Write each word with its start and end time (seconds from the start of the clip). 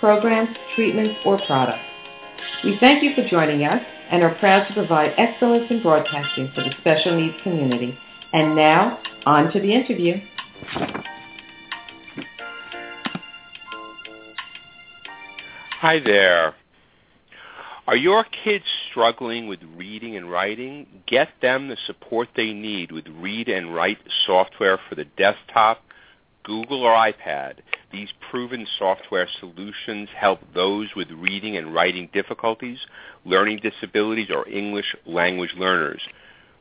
programs, 0.00 0.56
treatments, 0.74 1.18
or 1.24 1.40
products. 1.46 1.84
We 2.64 2.76
thank 2.80 3.02
you 3.02 3.14
for 3.14 3.26
joining 3.28 3.64
us 3.64 3.82
and 4.10 4.22
are 4.22 4.34
proud 4.36 4.66
to 4.68 4.74
provide 4.74 5.12
excellence 5.16 5.66
in 5.70 5.82
broadcasting 5.82 6.50
for 6.54 6.62
the 6.62 6.72
special 6.80 7.16
needs 7.16 7.36
community. 7.42 7.96
And 8.32 8.54
now, 8.54 9.00
on 9.26 9.52
to 9.52 9.60
the 9.60 9.72
interview. 9.72 10.20
Hi 15.80 16.00
there. 16.00 16.54
Are 17.86 17.96
your 17.96 18.24
kids 18.44 18.64
struggling 18.90 19.46
with 19.46 19.60
reading 19.76 20.16
and 20.16 20.30
writing? 20.30 20.86
Get 21.06 21.28
them 21.40 21.68
the 21.68 21.76
support 21.86 22.28
they 22.36 22.52
need 22.52 22.92
with 22.92 23.06
Read 23.08 23.48
and 23.48 23.74
Write 23.74 23.98
software 24.26 24.78
for 24.88 24.94
the 24.94 25.06
desktop, 25.06 25.82
Google, 26.44 26.82
or 26.82 26.92
iPad. 26.92 27.54
These 27.90 28.10
proven 28.30 28.66
software 28.78 29.26
solutions 29.40 30.10
help 30.14 30.40
those 30.52 30.94
with 30.94 31.10
reading 31.10 31.56
and 31.56 31.72
writing 31.72 32.10
difficulties, 32.12 32.80
learning 33.24 33.60
disabilities, 33.62 34.28
or 34.30 34.46
English 34.46 34.94
language 35.06 35.54
learners. 35.56 36.02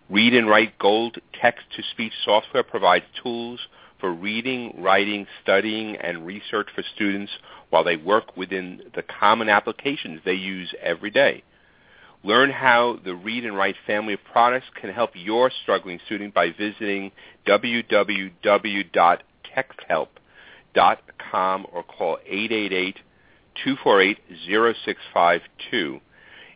Read 0.10 0.34
and 0.34 0.50
Write 0.50 0.80
Gold 0.80 1.18
text-to-speech 1.34 2.14
software 2.24 2.64
provides 2.64 3.04
tools 3.22 3.60
for 4.00 4.14
reading, 4.14 4.82
writing, 4.82 5.28
studying, 5.44 5.98
and 5.98 6.26
research 6.26 6.70
for 6.74 6.82
students 6.96 7.34
while 7.72 7.84
they 7.84 7.98
work 7.98 8.38
within 8.38 8.84
the 8.96 9.04
common 9.04 9.50
applications 9.50 10.22
they 10.24 10.34
use 10.34 10.74
every 10.82 11.12
day. 11.12 11.44
Learn 12.24 12.52
how 12.52 13.00
the 13.04 13.16
Read 13.16 13.44
and 13.44 13.58
Write 13.58 13.76
family 13.86 14.14
of 14.14 14.24
products 14.32 14.68
can 14.80 14.94
help 14.94 15.10
your 15.14 15.52
struggling 15.64 16.00
student 16.06 16.34
by 16.34 16.52
visiting 16.52 17.12
www.texthelp.com 17.46 20.08
or 20.76 21.84
call 21.84 22.18
888-248-0652. 23.66 26.02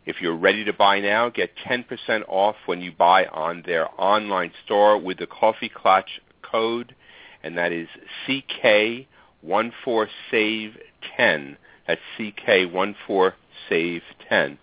If 0.04 0.20
you're 0.20 0.36
ready 0.36 0.64
to 0.64 0.72
buy 0.72 0.98
now, 1.00 1.28
get 1.28 1.52
10% 1.64 2.24
off 2.28 2.56
when 2.66 2.80
you 2.80 2.90
buy 2.90 3.26
on 3.26 3.62
their 3.64 3.88
online 4.00 4.50
store 4.64 4.98
with 4.98 5.18
the 5.18 5.28
Coffee 5.28 5.70
Klatch 5.70 6.18
code, 6.42 6.96
and 7.42 7.56
that 7.56 7.70
is 7.72 7.88
CK14SAVE 8.26 10.76
10. 11.16 11.56
That's 11.86 12.00
CK14SAVE10. 12.18 14.58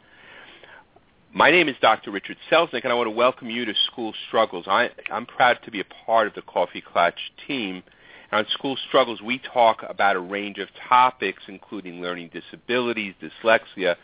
My 1.32 1.52
name 1.52 1.70
is 1.70 1.76
Dr. 1.80 2.10
Richard 2.12 2.38
Selznick, 2.52 2.84
and 2.84 2.92
I 2.92 2.96
want 2.96 3.06
to 3.06 3.12
welcome 3.12 3.52
you 3.52 3.64
to 3.64 3.74
School 3.86 4.14
Struggles. 4.28 4.66
I, 4.68 4.90
am 5.12 5.28
proud 5.28 5.60
to 5.64 5.72
be 5.72 5.80
a 5.80 5.86
part 6.06 6.28
of 6.28 6.34
the 6.34 6.42
Coffee 6.42 6.82
Klatch 6.82 7.14
team. 7.48 7.84
On 8.32 8.46
School 8.52 8.78
Struggles, 8.88 9.22
we 9.24 9.40
talk 9.40 9.84
about 9.88 10.16
a 10.16 10.20
range 10.20 10.60
of 10.60 10.68
topics, 10.88 11.42
including 11.48 12.00
learning 12.00 12.30
disabilities, 12.32 13.16
dyslexia, 13.20 13.96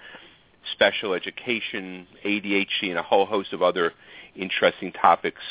special 0.71 1.13
education, 1.13 2.07
ADHD, 2.25 2.89
and 2.89 2.97
a 2.97 3.03
whole 3.03 3.27
host 3.27 3.53
of 3.53 3.61
other 3.61 3.93
interesting 4.35 4.91
topics 4.91 5.41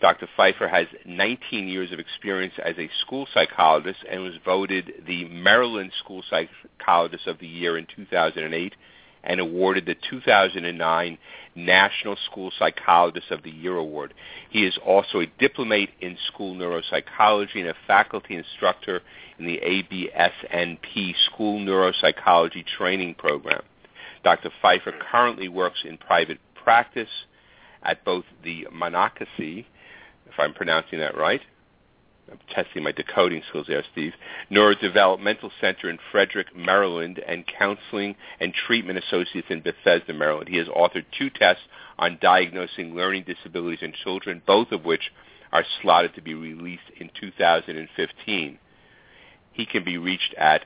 Dr. 0.00 0.28
Feifer 0.38 0.70
has 0.70 0.86
19 1.04 1.68
years 1.68 1.92
of 1.92 1.98
experience 1.98 2.54
as 2.64 2.74
a 2.78 2.88
school 3.02 3.26
psychologist 3.34 3.98
and 4.10 4.22
was 4.22 4.34
voted 4.44 4.92
the 5.06 5.26
Maryland 5.26 5.92
School 6.02 6.22
Psychologist 6.30 7.26
of 7.26 7.38
the 7.38 7.46
Year 7.46 7.76
in 7.76 7.86
2008 7.94 8.74
and 9.22 9.40
awarded 9.40 9.84
the 9.84 9.96
2009 10.08 11.18
National 11.54 12.16
School 12.30 12.50
Psychologist 12.58 13.30
of 13.30 13.42
the 13.42 13.50
Year 13.50 13.76
Award. 13.76 14.14
He 14.48 14.64
is 14.64 14.78
also 14.84 15.20
a 15.20 15.26
diplomate 15.38 15.90
in 16.00 16.16
school 16.32 16.54
neuropsychology 16.54 17.56
and 17.56 17.68
a 17.68 17.74
faculty 17.86 18.36
instructor 18.36 19.02
in 19.38 19.44
the 19.44 19.58
ABSNP 19.58 21.14
School 21.26 21.60
Neuropsychology 21.60 22.64
Training 22.78 23.14
Program. 23.14 23.62
Dr. 24.24 24.50
Feifer 24.62 24.98
currently 25.10 25.48
works 25.48 25.80
in 25.84 25.98
private 25.98 26.38
practice 26.54 27.08
at 27.82 28.04
both 28.04 28.24
the 28.44 28.66
Monocacy, 28.72 29.66
if 30.32 30.38
I'm 30.38 30.54
pronouncing 30.54 31.00
that 31.00 31.16
right, 31.16 31.40
I'm 32.30 32.38
testing 32.54 32.84
my 32.84 32.92
decoding 32.92 33.42
skills 33.48 33.66
there, 33.68 33.82
Steve, 33.92 34.12
Neurodevelopmental 34.50 35.50
Center 35.60 35.90
in 35.90 35.98
Frederick, 36.12 36.54
Maryland, 36.54 37.20
and 37.26 37.44
Counseling 37.46 38.14
and 38.38 38.54
Treatment 38.54 38.98
Associates 38.98 39.48
in 39.50 39.62
Bethesda, 39.62 40.12
Maryland. 40.12 40.48
He 40.48 40.58
has 40.58 40.68
authored 40.68 41.06
two 41.18 41.30
tests 41.30 41.62
on 41.98 42.18
diagnosing 42.20 42.94
learning 42.94 43.24
disabilities 43.24 43.82
in 43.82 43.92
children, 44.04 44.42
both 44.46 44.70
of 44.70 44.84
which 44.84 45.12
are 45.52 45.64
slotted 45.82 46.14
to 46.14 46.22
be 46.22 46.34
released 46.34 46.82
in 47.00 47.10
2015. 47.20 48.58
He 49.52 49.66
can 49.66 49.84
be 49.84 49.98
reached 49.98 50.34
at 50.34 50.64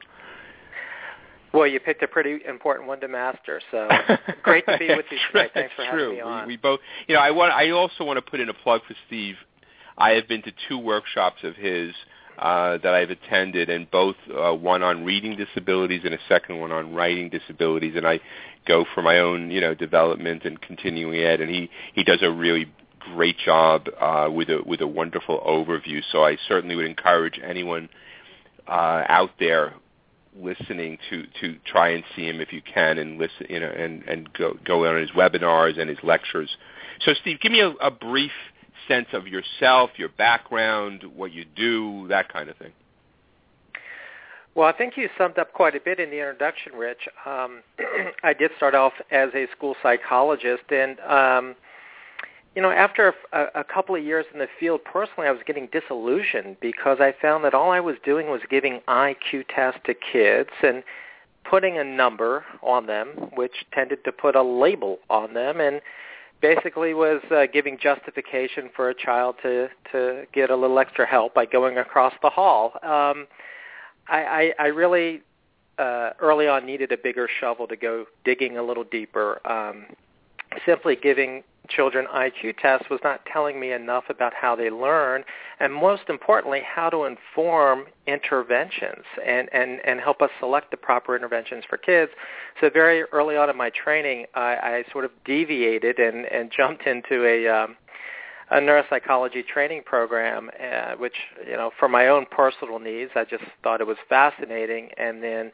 Well, 1.52 1.66
you 1.66 1.80
picked 1.80 2.04
a 2.04 2.08
pretty 2.08 2.38
important 2.48 2.88
one 2.88 3.00
to 3.00 3.08
master, 3.08 3.60
so 3.72 3.90
great 4.44 4.68
to 4.68 4.78
be 4.78 4.90
with 4.90 5.06
you 5.10 5.18
tonight. 5.32 5.52
Thanks 5.56 5.74
for 5.76 5.84
having 5.84 6.12
me 6.12 6.22
on. 6.22 6.46
We, 6.46 6.54
we 6.54 6.58
both, 6.58 6.80
you 7.08 7.16
know, 7.16 7.22
I 7.22 7.32
want. 7.32 7.52
I 7.52 7.72
also 7.72 8.04
want 8.04 8.18
to 8.18 8.22
put 8.22 8.40
in 8.40 8.50
a 8.50 8.54
plug 8.54 8.82
for 8.88 8.96
Steve. 9.08 9.36
I 9.98 10.12
have 10.12 10.28
been 10.28 10.44
to 10.44 10.52
two 10.68 10.78
workshops 10.78 11.40
of 11.44 11.56
his 11.56 11.94
uh, 12.40 12.78
that 12.78 12.94
I've 12.94 13.10
attended, 13.10 13.70
and 13.70 13.90
both 13.92 14.16
uh, 14.34 14.54
one 14.54 14.82
on 14.82 15.04
reading 15.04 15.36
disabilities 15.36 16.02
and 16.06 16.14
a 16.14 16.20
second 16.30 16.60
one 16.60 16.72
on 16.72 16.94
writing 16.94 17.30
disabilities. 17.30 17.94
And 17.96 18.08
I 18.08 18.20
go 18.66 18.86
for 18.96 19.02
my 19.02 19.20
own, 19.20 19.52
you 19.52 19.60
know, 19.60 19.74
development 19.74 20.46
and 20.46 20.60
continuing 20.62 21.20
ed. 21.20 21.42
And 21.42 21.50
he 21.50 21.70
he 21.94 22.04
does 22.04 22.20
a 22.22 22.32
really 22.32 22.72
great 23.00 23.38
job 23.38 23.88
uh, 24.00 24.30
with 24.32 24.50
a 24.50 24.62
with 24.66 24.82
a 24.82 24.88
wonderful 24.88 25.40
overview. 25.46 26.02
So 26.12 26.24
I 26.24 26.38
certainly 26.48 26.76
would 26.76 26.86
encourage 26.86 27.40
anyone 27.44 27.90
uh, 28.68 29.04
out 29.10 29.32
there 29.40 29.74
listening 30.38 30.98
to 31.10 31.26
to 31.42 31.58
try 31.66 31.90
and 31.90 32.04
see 32.16 32.26
him 32.26 32.40
if 32.40 32.54
you 32.54 32.62
can 32.62 32.98
and 33.00 33.18
listen 33.18 33.48
you 33.50 33.60
know 33.60 33.68
and 33.70 34.04
and 34.04 34.32
go 34.34 34.58
go 34.64 34.86
on 34.86 34.96
his 35.02 35.10
webinars 35.12 35.78
and 35.80 35.90
his 35.90 35.98
lectures 36.04 36.56
so 37.02 37.14
steve 37.20 37.40
give 37.42 37.52
me 37.52 37.60
a, 37.60 37.70
a 37.82 37.90
brief 37.90 38.32
sense 38.90 39.08
of 39.14 39.28
yourself 39.28 39.92
your 39.96 40.10
background 40.10 41.04
what 41.16 41.32
you 41.32 41.46
do 41.56 42.06
that 42.10 42.28
kind 42.32 42.50
of 42.50 42.58
thing 42.58 42.74
well, 44.56 44.68
I 44.68 44.74
think 44.74 44.98
you 44.98 45.08
summed 45.18 45.38
up 45.38 45.54
quite 45.54 45.76
a 45.76 45.80
bit 45.80 46.00
in 46.00 46.10
the 46.10 46.18
introduction, 46.18 46.74
Rich. 46.74 47.08
Um, 47.26 47.62
I 48.24 48.34
did 48.34 48.52
start 48.58 48.76
off 48.76 48.94
as 49.12 49.30
a 49.34 49.48
school 49.56 49.76
psychologist, 49.82 50.64
and 50.70 51.00
um, 51.02 51.56
you 52.56 52.62
know, 52.62 52.72
after 52.72 53.14
a, 53.32 53.46
a 53.56 53.64
couple 53.64 53.96
of 53.96 54.04
years 54.04 54.26
in 54.34 54.40
the 54.40 54.48
field, 54.60 54.82
personally, 54.84 55.30
I 55.30 55.32
was 55.32 55.42
getting 55.46 55.70
disillusioned 55.72 56.58
because 56.60 56.98
I 57.00 57.14
found 57.22 57.46
that 57.46 57.54
all 57.54 57.72
I 57.72 57.80
was 57.80 57.96
doing 58.04 58.28
was 58.28 58.42
giving 58.50 58.82
IQ 58.88 59.46
tests 59.56 59.80
to 59.86 59.94
kids 59.94 60.50
and 60.64 60.84
putting 61.50 61.78
a 61.78 61.84
number 61.84 62.44
on 62.62 62.88
them, 62.88 63.08
which 63.36 63.66
tended 63.72 64.04
to 64.04 64.12
put 64.12 64.36
a 64.36 64.44
label 64.44 64.98
on 65.10 65.36
them, 65.36 65.62
and 65.62 65.80
basically 66.42 66.94
was 66.94 67.22
uh, 67.32 67.46
giving 67.52 67.78
justification 67.78 68.70
for 68.76 68.90
a 68.90 68.94
child 68.94 69.36
to 69.44 69.70
to 69.92 70.26
get 70.34 70.50
a 70.50 70.56
little 70.56 70.80
extra 70.80 71.06
help 71.06 71.34
by 71.34 71.46
going 71.46 71.78
across 71.78 72.14
the 72.22 72.30
hall. 72.30 72.74
Um, 72.84 73.28
I, 74.08 74.24
I, 74.24 74.54
I 74.60 74.68
really 74.68 75.22
uh, 75.78 76.12
early 76.20 76.48
on 76.48 76.66
needed 76.66 76.92
a 76.92 76.98
bigger 76.98 77.28
shovel 77.40 77.68
to 77.68 77.76
go 77.76 78.06
digging 78.26 78.58
a 78.58 78.64
little 78.64 78.84
deeper. 78.84 79.40
Um, 79.50 79.86
simply 80.66 80.96
giving 80.96 81.44
children 81.70 82.08
IQ 82.14 82.58
tests 82.60 82.90
was 82.90 83.00
not 83.04 83.22
telling 83.32 83.60
me 83.60 83.72
enough 83.72 84.06
about 84.10 84.34
how 84.34 84.56
they 84.56 84.70
learn, 84.70 85.24
and 85.60 85.74
most 85.74 86.04
importantly, 86.10 86.62
how 86.66 86.90
to 86.90 87.06
inform 87.06 87.86
interventions 88.08 89.04
and, 89.26 89.50
and, 89.54 89.80
and 89.86 90.00
help 90.00 90.22
us 90.22 90.30
select 90.40 90.72
the 90.72 90.78
proper 90.78 91.16
interventions 91.16 91.64
for 91.70 91.78
kids. 91.78 92.12
So 92.60 92.70
very 92.70 93.04
early 93.12 93.38
on 93.38 93.50
in 93.50 93.58
my 93.58 93.70
training, 93.70 94.26
I, 94.34 94.56
I 94.56 94.84
sort 94.92 95.06
of 95.06 95.12
deviated 95.26 96.00
and, 96.00 96.26
and 96.26 96.52
jumped 96.56 96.88
into 96.88 97.26
a, 97.26 97.48
um, 97.48 97.78
a 98.52 98.56
neuropsychology 98.56 99.46
training 99.46 99.84
program, 99.86 100.50
uh, 100.60 100.96
which, 100.96 101.16
you 101.46 101.54
know, 101.54 101.72
for 101.78 101.88
my 101.88 102.08
own 102.08 102.26
personal 102.32 102.80
needs, 102.80 103.12
I 103.16 103.26
just 103.26 103.44
thought 103.64 103.80
it 103.82 103.88
was 103.88 103.98
fascinating, 104.08 104.90
and 104.98 105.22
then 105.22 105.52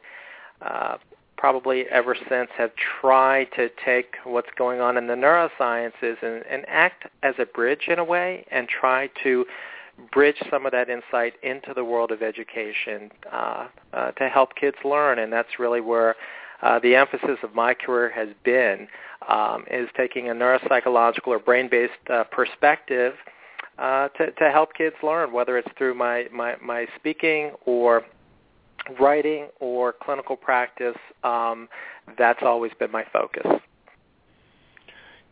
uh, 0.62 0.96
probably 1.36 1.84
ever 1.90 2.16
since 2.28 2.48
have 2.56 2.70
tried 3.00 3.48
to 3.56 3.68
take 3.84 4.16
what's 4.24 4.48
going 4.56 4.80
on 4.80 4.96
in 4.96 5.06
the 5.06 5.14
neurosciences 5.14 6.16
and, 6.22 6.44
and 6.50 6.64
act 6.68 7.04
as 7.22 7.34
a 7.38 7.46
bridge 7.46 7.88
in 7.88 7.98
a 7.98 8.04
way 8.04 8.46
and 8.50 8.68
try 8.68 9.08
to 9.22 9.44
bridge 10.12 10.36
some 10.50 10.66
of 10.66 10.72
that 10.72 10.88
insight 10.88 11.34
into 11.42 11.72
the 11.74 11.84
world 11.84 12.10
of 12.10 12.22
education 12.22 13.10
uh, 13.32 13.68
uh, 13.92 14.10
to 14.12 14.28
help 14.28 14.54
kids 14.54 14.76
learn. 14.84 15.18
And 15.18 15.32
that's 15.32 15.58
really 15.58 15.80
where 15.80 16.16
uh, 16.62 16.78
the 16.80 16.94
emphasis 16.94 17.38
of 17.42 17.54
my 17.54 17.74
career 17.74 18.10
has 18.10 18.28
been, 18.44 18.88
um, 19.28 19.64
is 19.70 19.88
taking 19.96 20.30
a 20.30 20.32
neuropsychological 20.32 21.28
or 21.28 21.38
brain-based 21.38 21.92
uh, 22.10 22.24
perspective 22.24 23.14
uh, 23.78 24.08
to, 24.08 24.30
to 24.32 24.50
help 24.50 24.74
kids 24.74 24.96
learn, 25.02 25.32
whether 25.32 25.58
it's 25.58 25.68
through 25.76 25.94
my, 25.94 26.26
my, 26.32 26.56
my 26.62 26.86
speaking 26.98 27.52
or 27.66 28.04
writing 29.00 29.48
or 29.60 29.92
clinical 29.92 30.36
practice, 30.36 30.96
um, 31.24 31.68
that's 32.18 32.40
always 32.42 32.72
been 32.78 32.90
my 32.90 33.04
focus. 33.12 33.46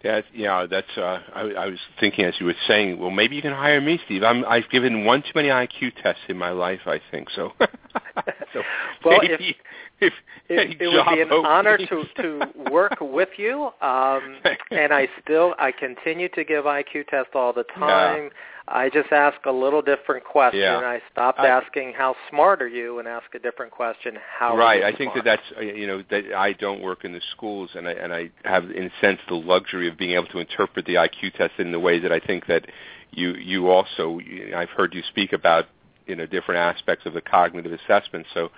That 0.03 0.25
yeah, 0.35 0.67
that's. 0.71 0.99
Uh, 0.99 1.21
I, 1.35 1.41
I 1.41 1.67
was 1.69 1.79
thinking 1.99 2.27
as 2.27 2.35
you 2.39 2.45
were 2.47 2.55
saying. 2.69 2.99
Well, 2.99 3.11
maybe 3.11 3.37
you 3.37 3.43
can 3.43 3.55
hire 3.55 3.81
me, 3.81 3.99
Steve. 4.05 4.23
I'm, 4.23 4.45
I've 4.45 4.69
given 4.71 5.07
one 5.07 5.23
too 5.23 5.33
many 5.35 5.49
IQ 5.49 5.95
tests 6.03 6.21
in 6.29 6.37
my 6.37 6.51
life. 6.51 6.81
I 6.85 7.01
think 7.11 7.31
so. 7.31 7.53
so 8.53 8.63
well, 9.05 9.19
maybe, 9.23 9.57
if, 10.01 10.13
if 10.13 10.13
it, 10.49 10.81
it 10.81 10.89
would 10.89 11.15
be 11.15 11.23
an 11.23 11.31
honor 11.45 11.79
to 11.79 12.05
to 12.17 12.71
work 12.71 12.97
with 13.01 13.31
you. 13.37 13.71
Um, 13.81 14.37
and 14.71 14.93
I 14.93 15.09
still 15.23 15.55
I 15.59 15.73
continue 15.73 16.29
to 16.31 16.45
give 16.45 16.65
IQ 16.65 17.09
tests 17.09 17.33
all 17.35 17.53
the 17.53 17.65
time. 17.77 18.25
Yeah. 18.25 18.29
I 18.67 18.89
just 18.89 19.13
ask 19.13 19.37
a 19.45 19.53
little 19.53 19.83
different 19.83 20.25
question. 20.25 20.61
Yeah. 20.61 20.79
I 20.79 21.01
stopped 21.13 21.41
I, 21.41 21.49
asking 21.49 21.93
how 21.95 22.17
smart 22.31 22.63
are 22.63 22.69
you 22.69 22.99
and 22.99 23.07
ask 23.07 23.27
a 23.35 23.39
different 23.39 23.73
question. 23.73 24.17
How 24.39 24.57
right? 24.57 24.83
I 24.83 24.97
think 24.97 25.13
that 25.15 25.25
that's 25.25 25.43
uh, 25.59 25.61
you 25.61 25.87
know 25.87 26.03
that 26.11 26.33
I 26.35 26.55
don't 26.55 26.81
work 26.81 27.05
in 27.05 27.13
the 27.13 27.21
schools, 27.33 27.71
and 27.75 27.87
I 27.87 27.93
and 27.93 28.13
I 28.13 28.31
have 28.45 28.71
in 28.71 28.85
a 28.85 28.91
sense 29.01 29.21
the 29.29 29.35
luxury 29.35 29.89
of 29.89 29.99
being 29.99 30.13
able 30.13 30.29
to 30.29 30.39
interpret 30.39 30.87
the 30.87 30.95
IQ 30.95 31.35
test 31.35 31.53
in 31.59 31.73
the 31.73 31.81
way 31.81 31.99
that 31.99 32.13
I 32.13 32.21
think 32.21 32.47
that 32.47 32.67
you 33.11 33.35
you 33.35 33.69
also 33.69 34.19
I've 34.57 34.71
heard 34.71 34.95
you 34.95 35.03
speak 35.09 35.33
about 35.35 35.67
you 36.07 36.17
know 36.17 36.27
different 36.27 36.59
aspects 36.59 37.07
of 37.07 37.15
the 37.15 37.21
cognitive 37.21 37.73
assessment. 37.73 38.27
So 38.35 38.51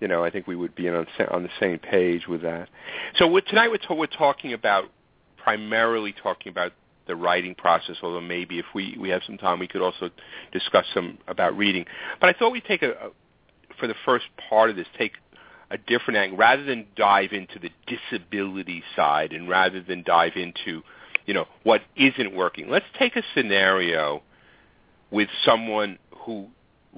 you 0.00 0.08
know 0.08 0.24
I 0.24 0.30
think 0.30 0.46
we 0.46 0.56
would 0.56 0.74
be 0.74 0.88
on 0.88 1.06
on 1.30 1.42
the 1.42 1.50
same 1.60 1.78
page 1.78 2.26
with 2.28 2.42
that. 2.42 2.68
So 3.16 3.40
tonight 3.40 3.70
we're, 3.70 3.96
we're 3.96 4.06
talking 4.06 4.52
about 4.52 4.90
primarily 5.36 6.12
talking 6.12 6.50
about 6.50 6.72
the 7.06 7.14
writing 7.14 7.54
process, 7.54 7.96
although 8.02 8.20
maybe 8.20 8.58
if 8.58 8.64
we, 8.74 8.96
we 8.98 9.10
have 9.10 9.22
some 9.26 9.36
time, 9.36 9.58
we 9.58 9.68
could 9.68 9.82
also 9.82 10.08
discuss 10.52 10.86
some 10.94 11.18
about 11.28 11.56
reading. 11.56 11.84
But 12.18 12.30
I 12.30 12.38
thought 12.38 12.50
we'd 12.50 12.64
take 12.64 12.82
a, 12.82 12.92
a 12.92 13.10
for 13.78 13.86
the 13.86 13.94
first 14.04 14.26
part 14.48 14.70
of 14.70 14.76
this, 14.76 14.86
take 14.96 15.12
a 15.70 15.78
different 15.78 16.18
angle 16.18 16.38
rather 16.38 16.64
than 16.64 16.86
dive 16.96 17.32
into 17.32 17.58
the 17.58 17.70
disability 17.86 18.82
side 18.94 19.32
and 19.32 19.48
rather 19.48 19.82
than 19.82 20.02
dive 20.02 20.32
into, 20.36 20.82
you 21.26 21.34
know, 21.34 21.46
what 21.62 21.82
isn't 21.96 22.34
working. 22.34 22.70
Let's 22.70 22.86
take 22.98 23.16
a 23.16 23.22
scenario 23.34 24.22
with 25.10 25.28
someone 25.44 25.98
who 26.18 26.48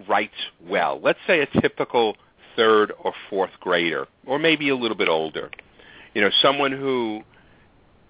writes 0.08 0.34
well. 0.66 1.00
Let's 1.02 1.18
say 1.26 1.40
a 1.40 1.60
typical 1.60 2.16
third 2.54 2.92
or 2.98 3.12
fourth 3.28 3.50
grader, 3.60 4.06
or 4.26 4.38
maybe 4.38 4.68
a 4.68 4.76
little 4.76 4.96
bit 4.96 5.08
older. 5.08 5.50
You 6.14 6.22
know, 6.22 6.30
someone 6.42 6.72
who 6.72 7.22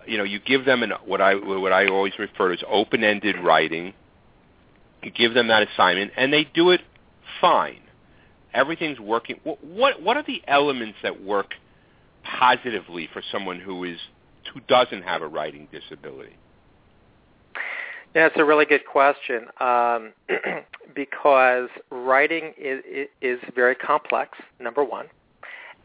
you 0.06 0.18
know, 0.18 0.24
you 0.24 0.38
give 0.38 0.64
them 0.64 0.82
an 0.82 0.92
what 1.04 1.20
I 1.20 1.34
what 1.34 1.72
I 1.72 1.88
always 1.88 2.12
refer 2.18 2.48
to 2.48 2.54
as 2.54 2.64
open-ended 2.68 3.36
writing. 3.42 3.92
You 5.02 5.10
give 5.10 5.34
them 5.34 5.48
that 5.48 5.68
assignment, 5.68 6.12
and 6.16 6.32
they 6.32 6.44
do 6.44 6.70
it 6.70 6.80
fine. 7.40 7.80
Everything's 8.54 8.98
working. 8.98 9.40
What 9.44 9.62
what, 9.64 10.02
what 10.02 10.16
are 10.16 10.24
the 10.26 10.42
elements 10.46 10.98
that 11.02 11.22
work 11.22 11.54
positively 12.22 13.08
for 13.12 13.22
someone 13.30 13.60
who 13.60 13.84
is 13.84 13.98
who 14.54 14.60
doesn't 14.60 15.02
have 15.02 15.22
a 15.22 15.28
writing 15.28 15.68
disability? 15.70 16.36
Yeah, 18.16 18.28
it's 18.28 18.36
a 18.38 18.44
really 18.46 18.64
good 18.64 18.86
question 18.86 19.48
um, 19.60 20.14
because 20.94 21.68
writing 21.90 22.54
is, 22.56 22.82
is 23.20 23.38
very 23.54 23.74
complex. 23.74 24.38
Number 24.58 24.82
one, 24.82 25.08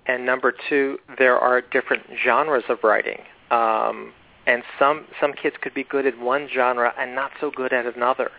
and 0.06 0.26
number 0.26 0.54
two, 0.70 0.98
there 1.18 1.38
are 1.38 1.60
different 1.60 2.04
genres 2.24 2.64
of 2.70 2.78
writing, 2.86 3.18
um, 3.52 4.14
and 4.48 4.64
some 4.80 5.08
some 5.20 5.34
kids 5.34 5.58
could 5.62 5.74
be 5.74 5.84
good 5.84 6.06
at 6.06 6.18
one 6.18 6.48
genre 6.48 6.94
and 6.98 7.14
not 7.14 7.32
so 7.42 7.52
good 7.54 7.74
at 7.74 7.86
another. 7.86 8.32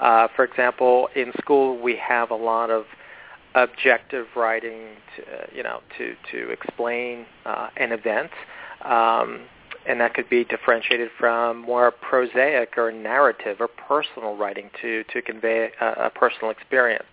Uh, 0.00 0.28
for 0.36 0.44
example, 0.44 1.08
in 1.16 1.32
school 1.40 1.82
we 1.82 1.96
have 1.96 2.30
a 2.30 2.36
lot 2.36 2.70
of 2.70 2.84
objective 3.56 4.28
writing, 4.36 4.90
to, 5.16 5.22
uh, 5.22 5.46
you 5.52 5.64
know, 5.64 5.80
to 5.98 6.14
to 6.30 6.48
explain 6.50 7.26
uh, 7.44 7.70
an 7.76 7.90
event, 7.90 8.30
um, 8.84 9.40
and 9.86 10.00
that 10.00 10.14
could 10.14 10.28
be 10.28 10.44
differentiated 10.44 11.10
from 11.18 11.58
more 11.58 11.90
prosaic 11.90 12.76
or 12.76 12.92
narrative 12.92 13.58
or 13.60 13.68
personal 13.68 14.36
writing 14.36 14.70
to 14.80 15.04
to 15.12 15.22
convey 15.22 15.70
a, 15.80 16.06
a 16.06 16.10
personal 16.10 16.50
experience. 16.50 17.06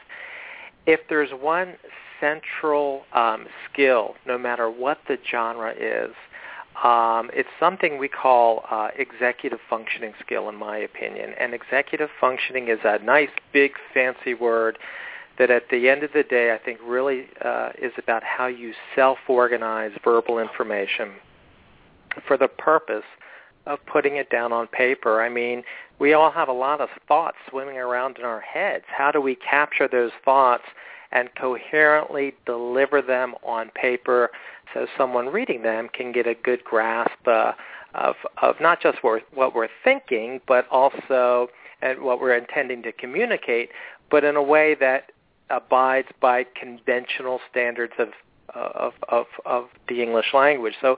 If 0.86 1.02
there's 1.10 1.32
one 1.32 1.76
central 2.20 3.04
um, 3.14 3.48
skill, 3.72 4.16
no 4.26 4.38
matter 4.38 4.70
what 4.70 5.00
the 5.08 5.18
genre 5.30 5.72
is, 5.72 6.14
um, 6.84 7.30
it's 7.34 7.50
something 7.60 7.98
we 7.98 8.08
call 8.08 8.64
uh, 8.70 8.90
executive 8.98 9.60
functioning 9.70 10.14
skill, 10.24 10.48
in 10.50 10.56
my 10.56 10.78
opinion. 10.78 11.34
And 11.40 11.54
executive 11.54 12.10
functioning 12.20 12.70
is 12.70 12.80
a 12.84 13.00
nice, 13.04 13.30
big, 13.52 13.72
fancy 13.94 14.34
word 14.34 14.78
that 15.38 15.50
at 15.50 15.70
the 15.70 15.90
end 15.90 16.04
of 16.04 16.12
the 16.14 16.24
day, 16.24 16.54
I 16.54 16.58
think 16.58 16.80
really 16.86 17.28
uh, 17.44 17.72
is 17.82 17.94
about 17.98 18.24
how 18.24 18.48
you 18.48 18.74
self-organize 18.96 19.92
verbal 20.04 20.40
information 20.40 21.12
for 22.28 22.38
the 22.38 22.48
purpose 22.48 23.04
of 23.66 23.80
putting 23.86 24.16
it 24.16 24.30
down 24.30 24.51
on 24.51 24.68
paper. 24.68 25.22
I 25.22 25.30
mean, 25.30 25.63
we 26.00 26.13
all 26.13 26.32
have 26.32 26.48
a 26.48 26.54
lot 26.54 26.82
of 26.82 26.89
thoughts 27.08 27.38
swimming 27.50 27.78
around 27.78 28.18
in 28.18 28.25
our 28.25 28.42
heads. 28.42 28.86
How 28.88 29.12
do 29.12 29.22
we 29.22 29.36
capture 29.36 29.88
those 29.88 30.12
thoughts 30.24 30.63
and 31.12 31.30
coherently 31.36 32.34
deliver 32.46 33.01
them 33.01 33.36
on 33.44 33.70
paper 33.72 34.32
so 34.74 34.88
someone 34.98 35.28
reading 35.28 35.63
them 35.63 35.89
can 35.92 36.12
get 36.12 36.28
a 36.28 36.36
good 36.36 36.63
grasp 36.63 37.28
uh, 37.28 37.54
of, 37.96 38.16
of 38.42 38.56
not 38.62 38.82
just 38.82 39.00
what, 39.04 39.24
we're 39.56 39.68
thinking, 39.84 40.39
but 40.48 40.68
also 40.70 41.50
and 41.82 42.01
what 42.01 42.20
we're 42.22 42.36
intending 42.36 42.84
to 42.84 42.92
communicate, 42.92 43.70
but 44.12 44.24
in 44.24 44.36
a 44.36 44.44
way 44.44 44.75
that 44.75 45.12
abides 45.50 46.10
by 46.22 46.46
conventional 46.60 47.39
standards 47.50 47.94
of, 47.98 48.10
of, 48.54 48.94
of, 49.08 49.25
of 49.46 49.66
the 49.88 50.04
English 50.04 50.34
language. 50.34 50.75
So 50.82 50.98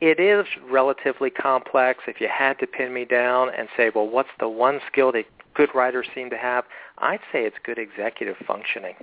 it 0.00 0.20
is 0.20 0.46
relatively 0.70 1.30
complex. 1.30 2.00
If 2.06 2.20
you 2.20 2.28
had 2.28 2.58
to 2.58 2.66
pin 2.66 2.92
me 2.92 3.04
down 3.04 3.48
and 3.56 3.68
say, 3.76 3.90
well, 3.94 4.08
what's 4.08 4.28
the 4.38 4.48
one 4.48 4.80
skill 4.90 5.12
that 5.12 5.24
good 5.54 5.74
writers 5.74 6.06
seem 6.14 6.30
to 6.30 6.36
have, 6.36 6.64
I'd 6.98 7.20
say 7.32 7.44
it's 7.44 7.56
good 7.64 7.78
executive 7.78 8.36
functioning. 8.46 8.94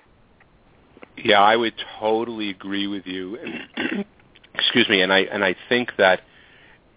Yeah, 1.18 1.42
I 1.42 1.56
would 1.56 1.74
totally 2.00 2.50
agree 2.50 2.88
with 2.88 3.06
you. 3.06 3.38
Excuse 4.56 4.88
me, 4.88 5.02
and 5.02 5.12
I 5.12 5.20
and 5.20 5.44
I 5.44 5.56
think 5.68 5.94
that 5.98 6.22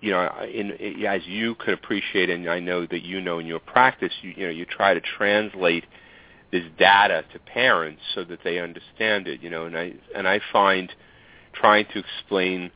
you 0.01 0.11
know, 0.11 0.31
in, 0.53 0.73
as 1.07 1.23
you 1.27 1.55
could 1.55 1.75
appreciate, 1.75 2.31
and 2.31 2.49
I 2.49 2.61
know 2.61 2.87
that 2.87 3.03
you 3.03 3.21
know 3.21 3.39
in 3.39 3.47
your 3.47 3.59
practice, 3.59 4.13
you, 4.23 4.35
you 4.37 4.47
know, 4.47 4.53
you 4.53 4.67
try 4.67 4.95
to 4.95 5.01
translate 5.01 5.85
this 6.53 6.65
data 6.79 7.25
to 7.33 7.39
parents 7.39 8.03
so 8.15 8.25
that 8.25 8.41
they 8.45 8.59
understand 8.59 9.27
it. 9.27 9.43
You 9.43 9.51
know, 9.51 9.65
and 9.65 9.77
I 9.77 9.95
and 10.15 10.29
I 10.29 10.41
find 10.53 10.93
trying 11.53 11.87
to 11.95 11.99
explain, 11.99 12.71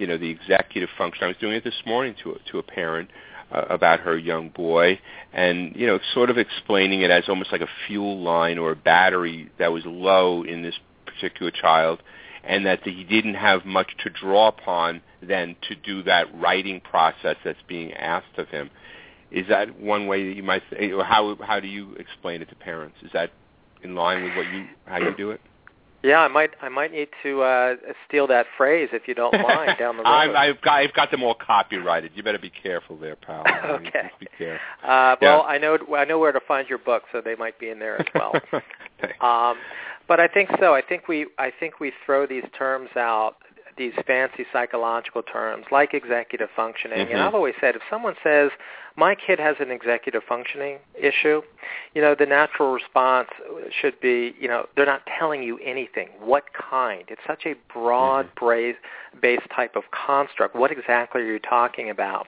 you 0.00 0.06
know, 0.06 0.16
the 0.16 0.30
executive 0.30 0.88
function. 0.96 1.24
I 1.24 1.28
was 1.28 1.36
doing 1.36 1.54
it 1.54 1.62
this 1.62 1.82
morning 1.84 2.14
to 2.24 2.38
to 2.50 2.58
a 2.58 2.62
parent 2.62 3.10
uh, 3.52 3.66
about 3.68 4.00
her 4.00 4.16
young 4.16 4.48
boy, 4.48 4.98
and 5.32 5.76
you 5.76 5.86
know, 5.86 6.00
sort 6.14 6.30
of 6.30 6.38
explaining 6.38 7.02
it 7.02 7.10
as 7.10 7.24
almost 7.28 7.52
like 7.52 7.60
a 7.60 7.68
fuel 7.86 8.18
line 8.20 8.58
or 8.58 8.72
a 8.72 8.76
battery 8.76 9.50
that 9.58 9.72
was 9.72 9.82
low 9.84 10.42
in 10.42 10.62
this 10.62 10.74
particular 11.04 11.52
child, 11.52 12.02
and 12.42 12.64
that 12.64 12.82
he 12.82 13.04
didn't 13.04 13.34
have 13.34 13.66
much 13.66 13.88
to 14.02 14.10
draw 14.10 14.48
upon 14.48 15.02
then 15.22 15.54
to 15.68 15.74
do 15.74 16.02
that 16.04 16.26
writing 16.34 16.80
process 16.80 17.36
that's 17.44 17.58
being 17.68 17.92
asked 17.92 18.38
of 18.38 18.48
him. 18.48 18.70
Is 19.30 19.46
that 19.48 19.78
one 19.78 20.06
way 20.06 20.28
that 20.28 20.34
you 20.34 20.42
might 20.42 20.62
or 20.72 21.04
how 21.04 21.36
how 21.42 21.60
do 21.60 21.68
you 21.68 21.94
explain 21.96 22.40
it 22.40 22.48
to 22.48 22.54
parents? 22.54 22.96
Is 23.02 23.10
that 23.12 23.30
in 23.82 23.94
line 23.94 24.24
with 24.24 24.34
what 24.34 24.46
you 24.52 24.66
how 24.86 24.98
you 24.98 25.14
do 25.14 25.30
it? 25.30 25.40
Yeah, 26.02 26.20
I 26.20 26.28
might 26.28 26.50
I 26.62 26.68
might 26.68 26.92
need 26.92 27.08
to 27.22 27.42
uh 27.42 27.74
steal 28.08 28.26
that 28.28 28.46
phrase 28.56 28.88
if 28.92 29.06
you 29.06 29.14
don't 29.14 29.32
mind 29.42 29.76
down 29.78 29.96
the 29.96 30.02
road. 30.02 30.08
I've, 30.08 30.34
I've 30.34 30.60
got 30.62 30.78
I've 30.78 30.92
got 30.94 31.10
them 31.10 31.22
all 31.22 31.34
copyrighted. 31.34 32.12
You 32.14 32.22
better 32.22 32.38
be 32.38 32.50
careful 32.50 32.96
there, 32.96 33.16
pal. 33.16 33.44
okay. 33.64 34.10
Be 34.18 34.26
careful. 34.38 34.60
Uh, 34.82 35.16
well, 35.20 35.44
yeah. 35.46 35.54
I 35.54 35.58
know 35.58 35.78
I 35.94 36.04
know 36.04 36.18
where 36.18 36.32
to 36.32 36.40
find 36.40 36.68
your 36.68 36.78
book, 36.78 37.04
so 37.12 37.20
they 37.20 37.34
might 37.34 37.58
be 37.58 37.68
in 37.68 37.78
there 37.78 38.00
as 38.00 38.06
well. 38.14 38.32
um, 39.20 39.58
but 40.08 40.20
I 40.20 40.26
think 40.26 40.50
so. 40.58 40.74
I 40.74 40.82
think 40.82 41.06
we 41.06 41.26
I 41.38 41.52
think 41.60 41.80
we 41.80 41.92
throw 42.06 42.26
these 42.26 42.44
terms 42.56 42.90
out 42.96 43.36
these 43.76 43.92
fancy 44.06 44.44
psychological 44.52 45.22
terms 45.22 45.66
like 45.70 45.94
executive 45.94 46.48
functioning. 46.54 46.98
Mm-hmm. 46.98 47.12
And 47.12 47.22
I've 47.22 47.34
always 47.34 47.54
said 47.60 47.76
if 47.76 47.82
someone 47.88 48.14
says, 48.22 48.50
my 48.96 49.14
kid 49.14 49.38
has 49.38 49.56
an 49.60 49.70
executive 49.70 50.22
functioning 50.28 50.78
issue, 51.00 51.42
you 51.94 52.02
know, 52.02 52.14
the 52.18 52.26
natural 52.26 52.72
response 52.72 53.28
should 53.80 53.98
be, 54.00 54.34
you 54.38 54.48
know, 54.48 54.66
they're 54.76 54.84
not 54.86 55.02
telling 55.18 55.42
you 55.42 55.58
anything. 55.58 56.08
What 56.20 56.44
kind? 56.52 57.04
It's 57.08 57.22
such 57.26 57.46
a 57.46 57.54
broad-based 57.72 58.78
mm-hmm. 59.22 59.54
type 59.54 59.76
of 59.76 59.84
construct. 59.92 60.54
What 60.54 60.70
exactly 60.70 61.22
are 61.22 61.32
you 61.32 61.38
talking 61.38 61.88
about? 61.88 62.26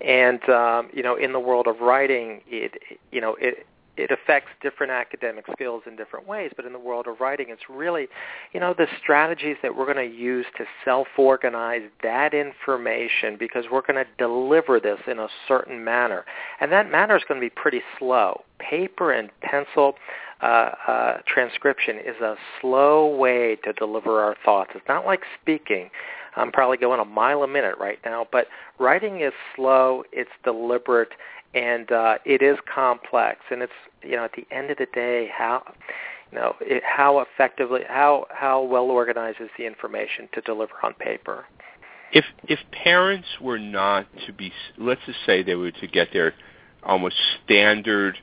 And, 0.00 0.42
um, 0.48 0.88
you 0.92 1.02
know, 1.02 1.14
in 1.16 1.32
the 1.32 1.40
world 1.40 1.66
of 1.66 1.80
writing, 1.80 2.40
it, 2.46 2.78
you 3.12 3.20
know, 3.20 3.36
it, 3.38 3.66
it 3.96 4.10
affects 4.10 4.48
different 4.62 4.92
academic 4.92 5.44
skills 5.52 5.82
in 5.86 5.96
different 5.96 6.26
ways, 6.26 6.50
but 6.56 6.64
in 6.64 6.72
the 6.72 6.78
world 6.78 7.06
of 7.06 7.20
writing, 7.20 7.46
it's 7.50 7.62
really, 7.68 8.08
you 8.52 8.60
know, 8.60 8.74
the 8.76 8.86
strategies 9.02 9.56
that 9.62 9.76
we're 9.76 9.92
going 9.92 10.10
to 10.10 10.16
use 10.16 10.46
to 10.56 10.64
self-organize 10.84 11.82
that 12.02 12.32
information 12.32 13.36
because 13.38 13.64
we're 13.70 13.82
going 13.82 14.02
to 14.02 14.06
deliver 14.18 14.80
this 14.80 14.98
in 15.06 15.18
a 15.18 15.28
certain 15.46 15.82
manner. 15.84 16.24
And 16.60 16.72
that 16.72 16.90
manner 16.90 17.16
is 17.16 17.22
going 17.28 17.40
to 17.40 17.44
be 17.44 17.50
pretty 17.50 17.82
slow. 17.98 18.42
Paper 18.58 19.12
and 19.12 19.30
pencil 19.42 19.94
uh, 20.42 20.70
uh, 20.86 21.18
transcription 21.26 21.96
is 21.98 22.16
a 22.22 22.36
slow 22.60 23.14
way 23.14 23.56
to 23.56 23.72
deliver 23.74 24.20
our 24.20 24.36
thoughts. 24.44 24.70
It's 24.74 24.88
not 24.88 25.04
like 25.04 25.20
speaking. 25.40 25.90
I'm 26.36 26.52
probably 26.52 26.76
going 26.76 27.00
a 27.00 27.04
mile 27.04 27.42
a 27.42 27.48
minute 27.48 27.76
right 27.78 27.98
now, 28.04 28.26
but 28.30 28.46
writing 28.78 29.20
is 29.20 29.32
slow, 29.56 30.04
it's 30.12 30.30
deliberate, 30.44 31.10
and 31.54 31.90
uh, 31.90 32.18
it 32.24 32.42
is 32.42 32.58
complex. 32.72 33.40
And 33.50 33.62
it's 33.62 33.72
you 34.02 34.16
know 34.16 34.24
at 34.24 34.32
the 34.32 34.46
end 34.54 34.70
of 34.70 34.78
the 34.78 34.86
day 34.92 35.30
how 35.36 35.62
you 36.32 36.38
know 36.38 36.54
it, 36.60 36.82
how 36.84 37.20
effectively 37.20 37.82
how 37.88 38.26
how 38.30 38.62
well 38.62 38.84
organized 38.84 39.40
is 39.40 39.50
the 39.58 39.66
information 39.66 40.28
to 40.34 40.40
deliver 40.42 40.74
on 40.82 40.94
paper. 40.94 41.44
If 42.12 42.24
if 42.44 42.58
parents 42.72 43.28
were 43.40 43.58
not 43.58 44.06
to 44.26 44.32
be 44.32 44.52
let's 44.78 45.00
just 45.06 45.18
say 45.26 45.42
they 45.42 45.54
were 45.54 45.72
to 45.72 45.86
get 45.86 46.12
their 46.12 46.34
almost 46.82 47.16
standard 47.44 48.16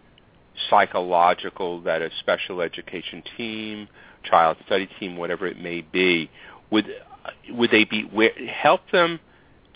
psychological 0.69 1.81
that 1.81 2.01
a 2.01 2.09
special 2.19 2.61
education 2.61 3.23
team, 3.37 3.87
child 4.23 4.57
study 4.65 4.89
team, 4.99 5.17
whatever 5.17 5.47
it 5.47 5.59
may 5.59 5.81
be, 5.81 6.29
would 6.71 6.87
would 7.49 7.71
they 7.71 7.83
be 7.83 8.09
help 8.51 8.81
them 8.91 9.19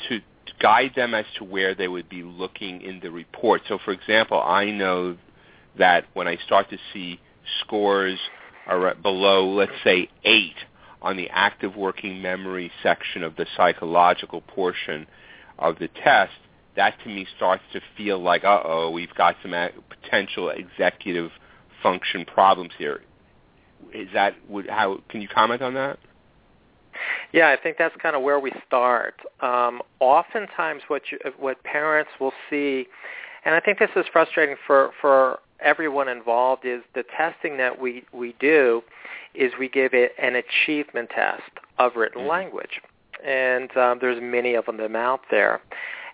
to 0.10 0.20
guide 0.60 0.94
them 0.96 1.14
as 1.14 1.26
to 1.38 1.44
where 1.44 1.76
they 1.76 1.88
would 1.88 2.10
be 2.10 2.24
looking 2.24 2.82
in 2.82 3.00
the 3.00 3.12
report. 3.12 3.62
So, 3.68 3.78
for 3.84 3.92
example, 3.92 4.42
I 4.42 4.66
know 4.66 5.18
that 5.78 6.06
when 6.14 6.28
I 6.28 6.38
start 6.46 6.70
to 6.70 6.78
see 6.94 7.20
scores 7.62 8.20
are 8.68 8.94
below, 8.96 9.50
let's 9.50 9.72
say, 9.84 10.10
8 10.24 10.54
on 11.02 11.18
the 11.18 11.30
active 11.32 11.76
working 11.76 12.22
memory 12.22 12.72
section 12.84 13.24
of 13.24 13.36
the 13.36 13.46
psychological 13.58 14.42
portion 14.42 15.08
of 15.58 15.80
the 15.80 15.88
test, 15.88 16.34
that 16.76 16.96
to 17.04 17.10
me 17.10 17.26
starts 17.36 17.64
to 17.74 17.82
feel 17.98 18.20
like, 18.20 18.44
uh-oh, 18.44 18.92
we've 18.92 19.14
got 19.16 19.36
some 19.42 19.54
potential 19.90 20.50
executive 20.50 21.32
function 21.82 22.26
problems 22.26 22.72
here. 22.78 23.02
Is 23.94 24.08
that 24.14 24.36
would 24.48 24.70
how? 24.70 25.00
Can 25.10 25.22
you 25.22 25.28
comment 25.28 25.62
on 25.62 25.74
that? 25.74 25.98
Yeah, 27.34 27.50
I 27.50 27.58
think 27.62 27.78
that's 27.78 27.96
kind 28.02 28.16
of 28.16 28.22
where 28.22 28.40
we 28.40 28.52
start. 28.68 29.16
Um, 29.42 29.82
oftentimes, 30.00 30.84
what 30.88 31.04
you, 31.12 31.20
what 31.40 31.64
parents 31.64 32.12
will 32.20 32.34
see, 32.50 32.88
and 33.46 33.56
I 33.56 33.60
think 33.60 33.80
this 33.80 33.90
is 33.96 34.06
frustrating 34.12 34.56
for 34.68 34.92
for 35.00 35.40
everyone 35.60 36.08
involved, 36.08 36.66
is 36.66 36.82
the 36.94 37.04
testing 37.16 37.58
that 37.58 37.80
we 37.80 38.04
we 38.12 38.36
do 38.40 38.82
is 39.34 39.54
we 39.58 39.70
give 39.70 39.94
it 39.94 40.14
an 40.22 40.36
achievement 40.36 41.10
test 41.10 41.44
of 41.78 41.96
written 41.96 42.22
mm-hmm. 42.22 42.30
language, 42.30 42.82
and 43.26 43.76
um, 43.78 43.98
there's 44.02 44.22
many 44.22 44.56
of 44.56 44.66
them 44.66 44.96
out 44.96 45.22
there. 45.30 45.62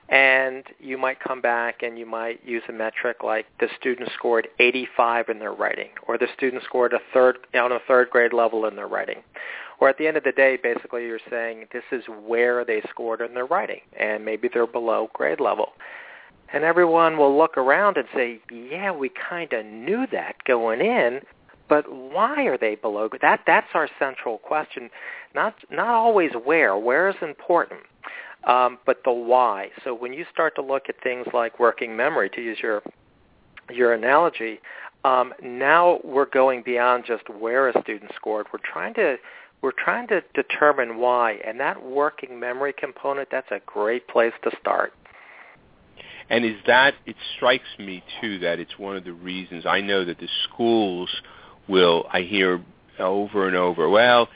and 0.09 0.63
you 0.79 0.97
might 0.97 1.19
come 1.19 1.41
back 1.41 1.83
and 1.83 1.97
you 1.99 2.05
might 2.05 2.39
use 2.45 2.63
a 2.69 2.71
metric 2.71 3.17
like 3.23 3.45
the 3.59 3.67
student 3.77 4.09
scored 4.13 4.47
85 4.59 5.29
in 5.29 5.39
their 5.39 5.51
writing, 5.53 5.89
or 6.07 6.17
the 6.17 6.27
student 6.35 6.63
scored 6.63 6.93
a 6.93 6.99
third 7.13 7.39
on 7.53 7.71
a 7.71 7.79
third 7.87 8.09
grade 8.09 8.33
level 8.33 8.65
in 8.65 8.75
their 8.75 8.87
writing. 8.87 9.21
Or 9.79 9.89
at 9.89 9.97
the 9.97 10.07
end 10.07 10.17
of 10.17 10.23
the 10.23 10.31
day, 10.31 10.57
basically 10.61 11.03
you're 11.05 11.19
saying 11.29 11.65
this 11.71 11.83
is 11.91 12.03
where 12.25 12.65
they 12.65 12.81
scored 12.89 13.21
in 13.21 13.33
their 13.33 13.45
writing, 13.45 13.81
and 13.99 14.25
maybe 14.25 14.49
they're 14.51 14.67
below 14.67 15.09
grade 15.13 15.39
level. 15.39 15.73
And 16.51 16.63
everyone 16.63 17.17
will 17.17 17.37
look 17.37 17.57
around 17.57 17.97
and 17.97 18.07
say, 18.15 18.39
yeah, 18.51 18.91
we 18.91 19.11
kind 19.29 19.51
of 19.53 19.65
knew 19.65 20.07
that 20.11 20.35
going 20.45 20.79
in, 20.79 21.21
but 21.69 21.91
why 21.91 22.45
are 22.45 22.57
they 22.57 22.75
below? 22.75 23.09
That 23.21 23.41
that's 23.45 23.67
our 23.73 23.89
central 23.99 24.37
question. 24.37 24.89
Not 25.35 25.55
not 25.69 25.89
always 25.89 26.31
where. 26.45 26.77
Where 26.77 27.09
is 27.09 27.15
important, 27.21 27.81
um, 28.45 28.79
but 28.85 29.01
the 29.03 29.11
why. 29.11 29.69
So 29.83 29.93
when 29.93 30.13
you 30.13 30.25
start 30.31 30.55
to 30.55 30.61
look 30.61 30.83
at 30.87 30.95
things 31.03 31.27
like 31.33 31.59
working 31.59 31.95
memory, 31.95 32.29
to 32.31 32.41
use 32.41 32.57
your 32.61 32.81
your 33.69 33.93
analogy, 33.93 34.61
um, 35.03 35.33
now 35.43 35.99
we're 36.03 36.25
going 36.25 36.63
beyond 36.63 37.03
just 37.05 37.29
where 37.29 37.67
a 37.67 37.81
student 37.81 38.11
scored. 38.15 38.47
We're 38.53 38.59
trying 38.63 38.93
to 38.95 39.17
we're 39.61 39.71
trying 39.71 40.07
to 40.07 40.21
determine 40.33 40.97
why, 40.97 41.39
and 41.45 41.59
that 41.59 41.83
working 41.83 42.39
memory 42.39 42.73
component 42.77 43.29
that's 43.31 43.51
a 43.51 43.59
great 43.65 44.07
place 44.07 44.33
to 44.43 44.51
start. 44.59 44.93
And 46.29 46.45
is 46.45 46.57
that 46.67 46.93
it 47.05 47.15
strikes 47.35 47.67
me 47.79 48.03
too 48.21 48.39
that 48.39 48.59
it's 48.59 48.77
one 48.77 48.97
of 48.97 49.03
the 49.03 49.13
reasons 49.13 49.65
I 49.65 49.81
know 49.81 50.03
that 50.05 50.19
the 50.19 50.27
schools 50.43 51.09
will 51.67 52.05
I 52.11 52.21
hear 52.21 52.61
over 52.99 53.47
and 53.47 53.55
over, 53.55 53.89
well, 53.89 54.29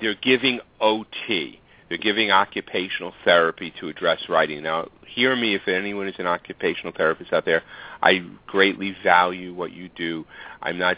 they're 0.00 0.14
giving 0.14 0.60
OT. 0.80 1.60
They're 1.88 1.98
giving 1.98 2.30
occupational 2.30 3.12
therapy 3.24 3.72
to 3.80 3.88
address 3.88 4.18
writing. 4.28 4.62
Now, 4.62 4.88
hear 5.06 5.36
me 5.36 5.54
if 5.54 5.68
anyone 5.68 6.08
is 6.08 6.16
an 6.18 6.26
occupational 6.26 6.92
therapist 6.96 7.32
out 7.32 7.44
there. 7.44 7.62
I 8.02 8.26
greatly 8.46 8.96
value 9.04 9.54
what 9.54 9.72
you 9.72 9.88
do. 9.94 10.24
I'm 10.60 10.78
not 10.78 10.96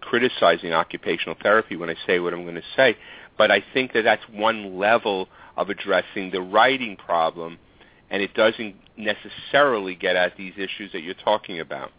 criticizing 0.00 0.72
occupational 0.72 1.36
therapy 1.42 1.76
when 1.76 1.90
I 1.90 1.94
say 2.06 2.18
what 2.18 2.32
I'm 2.32 2.42
going 2.42 2.54
to 2.56 2.62
say, 2.76 2.96
but 3.38 3.50
I 3.50 3.62
think 3.72 3.92
that 3.92 4.02
that's 4.02 4.22
one 4.30 4.78
level 4.78 5.28
of 5.56 5.70
addressing 5.70 6.30
the 6.30 6.40
writing 6.40 6.96
problem, 6.96 7.58
and 8.10 8.22
it 8.22 8.34
doesn't 8.34 8.76
necessarily 8.96 9.94
get 9.94 10.16
at 10.16 10.36
these 10.36 10.54
issues 10.56 10.92
that 10.92 11.02
you're 11.02 11.14
talking 11.14 11.60
about. 11.60 11.92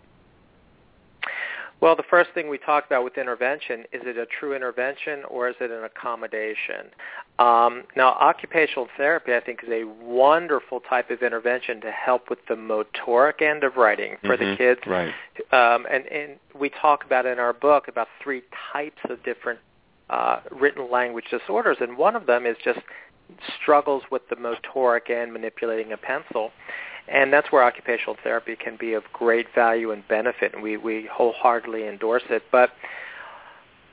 Well, 1.82 1.96
the 1.96 2.04
first 2.10 2.30
thing 2.36 2.48
we 2.48 2.60
talk 2.60 2.86
about 2.86 3.04
with 3.04 3.18
intervention, 3.18 3.82
is 3.92 4.04
it 4.06 4.16
a 4.16 4.28
true 4.28 4.56
intervention 4.56 5.24
or 5.28 5.50
is 5.50 5.56
it 5.60 5.72
an 5.72 5.84
accommodation? 5.84 6.92
Um, 7.40 7.84
now, 7.96 8.10
occupational 8.10 8.88
therapy, 8.98 9.34
I 9.34 9.40
think, 9.40 9.64
is 9.64 9.70
a 9.70 9.86
wonderful 9.86 10.80
type 10.82 11.10
of 11.10 11.24
intervention 11.24 11.82
to 11.82 11.92
help 11.92 12.30
with 12.30 12.38
the 12.48 12.56
motoric 12.56 13.42
end 13.42 13.64
of 13.64 13.78
writing 13.78 14.18
for 14.22 14.38
mm-hmm. 14.38 14.52
the 14.52 14.58
kids. 14.58 14.82
Right. 14.86 15.12
Um, 15.52 15.88
and, 15.92 16.06
and 16.06 16.34
we 16.58 16.70
talk 16.70 17.04
about 17.04 17.26
in 17.26 17.40
our 17.40 17.54
book 17.54 17.88
about 17.88 18.10
three 18.24 18.44
types 18.72 19.02
of 19.10 19.24
different 19.24 19.60
uh, 20.12 20.42
written 20.52 20.92
language 20.92 21.26
disorders, 21.32 21.78
and 21.82 21.98
one 21.98 22.16
of 22.16 22.28
them 22.28 22.46
is 22.46 22.58
just 22.64 22.80
struggles 23.60 24.04
with 24.12 24.22
the 24.30 24.36
motoric 24.36 25.10
end 25.10 25.34
manipulating 25.34 25.94
a 25.94 25.98
pencil. 25.98 26.52
And 27.08 27.31
that's 27.34 27.51
where 27.51 27.63
occupational 27.63 28.15
therapy 28.24 28.55
can 28.55 28.77
be 28.77 28.93
of 28.93 29.03
great 29.12 29.48
value 29.53 29.91
and 29.91 30.08
benefit, 30.08 30.53
and 30.53 30.63
we, 30.63 30.77
we 30.77 31.10
wholeheartedly 31.12 31.88
endorse 31.88 32.24
it. 32.29 32.43
But 32.51 32.70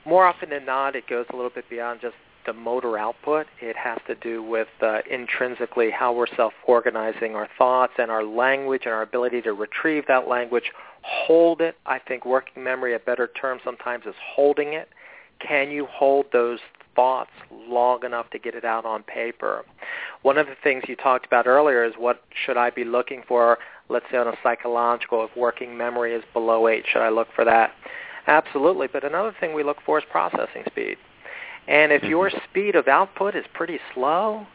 more 0.05 0.25
often 0.25 0.49
than 0.49 0.65
not, 0.65 0.95
it 0.95 1.07
goes 1.07 1.25
a 1.31 1.35
little 1.35 1.51
bit 1.51 1.69
beyond 1.69 2.01
just 2.01 2.15
the 2.45 2.53
motor 2.53 2.97
output. 2.97 3.47
It 3.61 3.75
has 3.75 3.99
to 4.07 4.15
do 4.15 4.41
with 4.41 4.69
uh, 4.81 4.99
intrinsically 5.09 5.91
how 5.91 6.13
we're 6.13 6.33
self-organizing 6.35 7.35
our 7.35 7.49
thoughts 7.57 7.93
and 7.97 8.09
our 8.09 8.23
language 8.23 8.83
and 8.85 8.93
our 8.93 9.01
ability 9.01 9.41
to 9.43 9.53
retrieve 9.53 10.05
that 10.07 10.27
language, 10.27 10.71
hold 11.01 11.61
it. 11.61 11.75
I 11.85 11.99
think 11.99 12.25
working 12.25 12.63
memory, 12.63 12.95
a 12.95 12.99
better 12.99 13.27
term 13.39 13.59
sometimes 13.63 14.05
is 14.05 14.15
holding 14.35 14.73
it. 14.73 14.89
Can 15.45 15.71
you 15.71 15.85
hold 15.91 16.27
those 16.31 16.59
thoughts 16.99 17.31
long 17.69 18.03
enough 18.03 18.29
to 18.29 18.37
get 18.37 18.55
it 18.55 18.65
out 18.65 18.83
on 18.83 19.03
paper. 19.03 19.63
One 20.21 20.37
of 20.37 20.47
the 20.47 20.55
things 20.61 20.83
you 20.89 20.97
talked 20.97 21.25
about 21.25 21.47
earlier 21.47 21.85
is 21.85 21.93
what 21.97 22.21
should 22.45 22.57
I 22.57 22.71
be 22.71 22.83
looking 22.83 23.23
for, 23.25 23.57
let's 23.87 24.05
say 24.11 24.17
on 24.17 24.27
a 24.27 24.33
psychological, 24.43 25.23
if 25.23 25.37
working 25.37 25.77
memory 25.77 26.13
is 26.13 26.25
below 26.33 26.67
8, 26.67 26.83
should 26.91 27.01
I 27.01 27.07
look 27.07 27.29
for 27.33 27.45
that? 27.45 27.71
Absolutely, 28.27 28.87
but 28.91 29.05
another 29.05 29.33
thing 29.39 29.53
we 29.53 29.63
look 29.63 29.77
for 29.85 29.97
is 29.97 30.03
processing 30.11 30.63
speed. 30.65 30.97
And 31.69 31.93
if 31.93 32.03
your 32.03 32.29
mm-hmm. 32.29 32.39
speed 32.49 32.75
of 32.75 32.89
output 32.89 33.33
is 33.33 33.45
pretty 33.53 33.79
slow, 33.93 34.45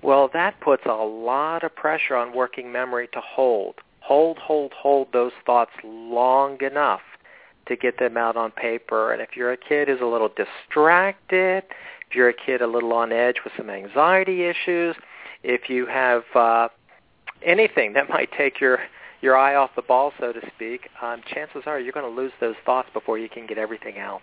well, 0.00 0.30
that 0.32 0.58
puts 0.60 0.86
a 0.86 0.92
lot 0.94 1.64
of 1.64 1.76
pressure 1.76 2.16
on 2.16 2.34
working 2.34 2.72
memory 2.72 3.08
to 3.12 3.20
hold. 3.20 3.74
Hold, 4.00 4.38
hold, 4.38 4.72
hold 4.72 5.08
those 5.12 5.32
thoughts 5.44 5.72
long 5.84 6.62
enough 6.62 7.02
to 7.68 7.76
get 7.76 7.98
them 7.98 8.16
out 8.16 8.36
on 8.36 8.50
paper. 8.50 9.12
And 9.12 9.22
if 9.22 9.30
you're 9.36 9.52
a 9.52 9.56
kid 9.56 9.88
who's 9.88 10.00
a 10.00 10.06
little 10.06 10.28
distracted, 10.28 11.64
if 12.08 12.14
you're 12.14 12.28
a 12.28 12.34
kid 12.34 12.62
a 12.62 12.66
little 12.66 12.92
on 12.92 13.12
edge 13.12 13.36
with 13.44 13.52
some 13.56 13.70
anxiety 13.70 14.44
issues, 14.44 14.96
if 15.42 15.68
you 15.68 15.86
have 15.86 16.22
uh, 16.34 16.68
anything 17.42 17.92
that 17.94 18.08
might 18.10 18.30
take 18.36 18.60
your 18.60 18.78
your 19.20 19.36
eye 19.36 19.56
off 19.56 19.70
the 19.74 19.82
ball, 19.82 20.12
so 20.20 20.32
to 20.32 20.40
speak, 20.54 20.88
um, 21.02 21.20
chances 21.26 21.62
are 21.66 21.80
you're 21.80 21.92
going 21.92 22.08
to 22.08 22.20
lose 22.22 22.30
those 22.40 22.54
thoughts 22.64 22.88
before 22.92 23.18
you 23.18 23.28
can 23.28 23.48
get 23.48 23.58
everything 23.58 23.98
out. 23.98 24.22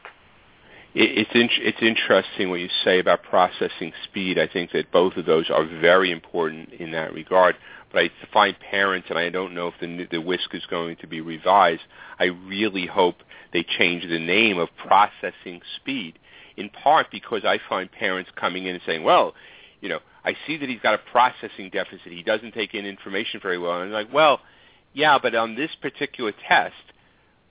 It's 0.98 1.32
in, 1.34 1.50
it's 1.60 1.82
interesting 1.82 2.50
what 2.50 2.62
you 2.62 2.70
say 2.86 3.00
about 3.00 3.22
processing 3.24 3.92
speed. 4.06 4.40
I 4.40 4.48
think 4.48 4.72
that 4.72 4.94
both 4.94 5.18
of 5.18 5.26
those 5.26 5.50
are 5.50 5.66
very 5.66 6.10
important 6.10 6.72
in 6.72 6.92
that 6.92 7.14
regard. 7.14 7.58
But 7.96 8.04
I 8.04 8.10
find 8.34 8.60
parents, 8.60 9.08
and 9.10 9.18
I 9.18 9.30
don't 9.30 9.54
know 9.56 9.70
if 9.70 9.76
the 9.80 10.06
the 10.12 10.22
WISC 10.22 10.54
is 10.54 10.66
going 10.70 10.98
to 10.98 11.08
be 11.08 11.22
revised. 11.22 11.84
I 12.20 12.26
really 12.26 12.86
hope 12.86 13.16
they 13.54 13.64
change 13.64 14.04
the 14.04 14.20
name 14.20 14.58
of 14.58 14.68
processing 14.76 15.62
speed, 15.78 16.20
in 16.58 16.70
part 16.70 17.08
because 17.10 17.46
I 17.46 17.58
find 17.70 17.90
parents 17.90 18.30
coming 18.36 18.66
in 18.66 18.76
and 18.76 18.84
saying, 18.86 19.04
well, 19.04 19.34
you 19.80 19.88
know, 19.88 20.00
I 20.26 20.36
see 20.46 20.58
that 20.58 20.68
he's 20.68 20.82
got 20.82 20.96
a 20.96 20.98
processing 21.10 21.70
deficit. 21.70 22.12
He 22.12 22.22
doesn't 22.22 22.54
take 22.54 22.74
in 22.74 22.86
information 22.86 23.40
very 23.42 23.58
well. 23.58 23.80
And 23.80 23.84
I'm 23.84 23.92
like, 23.92 24.14
well, 24.14 24.42
yeah, 24.92 25.18
but 25.18 25.34
on 25.34 25.56
this 25.56 25.72
particular 25.82 26.34
test, 26.50 26.76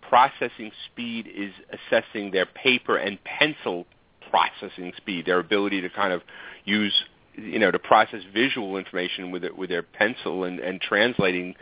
processing 0.02 0.72
speed 0.92 1.26
is 1.26 1.54
assessing 1.72 2.32
their 2.32 2.44
paper 2.44 2.98
and 2.98 3.18
pencil 3.24 3.86
processing 4.28 4.92
speed, 4.98 5.24
their 5.24 5.38
ability 5.38 5.80
to 5.80 5.88
kind 5.88 6.12
of 6.12 6.20
use, 6.66 6.92
you 7.36 7.58
know, 7.58 7.70
to 7.70 7.78
process 7.78 8.22
visual 8.32 8.76
information 8.76 9.30
with 9.30 9.44
it, 9.44 9.56
with 9.56 9.70
their 9.70 9.82
pencil 9.82 10.44
and, 10.44 10.60
and 10.60 10.80
translating. 10.80 11.54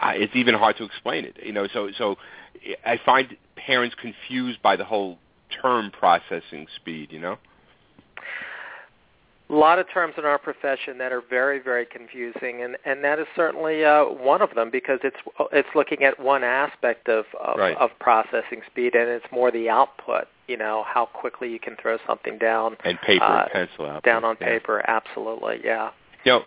Uh, 0.00 0.12
it's 0.14 0.34
even 0.36 0.54
hard 0.54 0.76
to 0.76 0.84
explain 0.84 1.24
it, 1.24 1.36
you 1.42 1.52
know. 1.52 1.66
So, 1.72 1.90
so 1.96 2.16
I 2.84 3.00
find 3.04 3.36
parents 3.56 3.96
confused 4.00 4.62
by 4.62 4.76
the 4.76 4.84
whole 4.84 5.18
term 5.62 5.90
processing 5.90 6.66
speed, 6.76 7.12
you 7.12 7.18
know? 7.18 7.38
A 9.50 9.54
lot 9.54 9.78
of 9.78 9.86
terms 9.90 10.14
in 10.18 10.26
our 10.26 10.38
profession 10.38 10.98
that 10.98 11.10
are 11.10 11.22
very, 11.22 11.58
very 11.58 11.86
confusing, 11.86 12.62
and, 12.62 12.76
and 12.84 13.02
that 13.02 13.18
is 13.18 13.26
certainly 13.34 13.82
uh, 13.82 14.04
one 14.04 14.42
of 14.42 14.54
them 14.54 14.70
because 14.70 15.00
it's 15.02 15.16
it's 15.52 15.68
looking 15.74 16.04
at 16.04 16.20
one 16.20 16.44
aspect 16.44 17.08
of 17.08 17.24
of, 17.40 17.56
right. 17.56 17.76
of 17.78 17.90
processing 17.98 18.60
speed, 18.66 18.94
and 18.94 19.08
it's 19.08 19.24
more 19.32 19.50
the 19.50 19.70
output. 19.70 20.28
You 20.48 20.58
know 20.58 20.84
how 20.86 21.06
quickly 21.06 21.50
you 21.50 21.58
can 21.58 21.76
throw 21.80 21.96
something 22.06 22.36
down 22.36 22.76
and 22.84 23.00
paper 23.00 23.24
uh, 23.24 23.44
and 23.44 23.68
pencil 23.68 23.86
out 23.86 24.02
down 24.02 24.22
on 24.22 24.36
yeah. 24.38 24.48
paper. 24.48 24.84
Absolutely, 24.86 25.60
yeah. 25.64 25.90
You 26.24 26.32
know, 26.32 26.42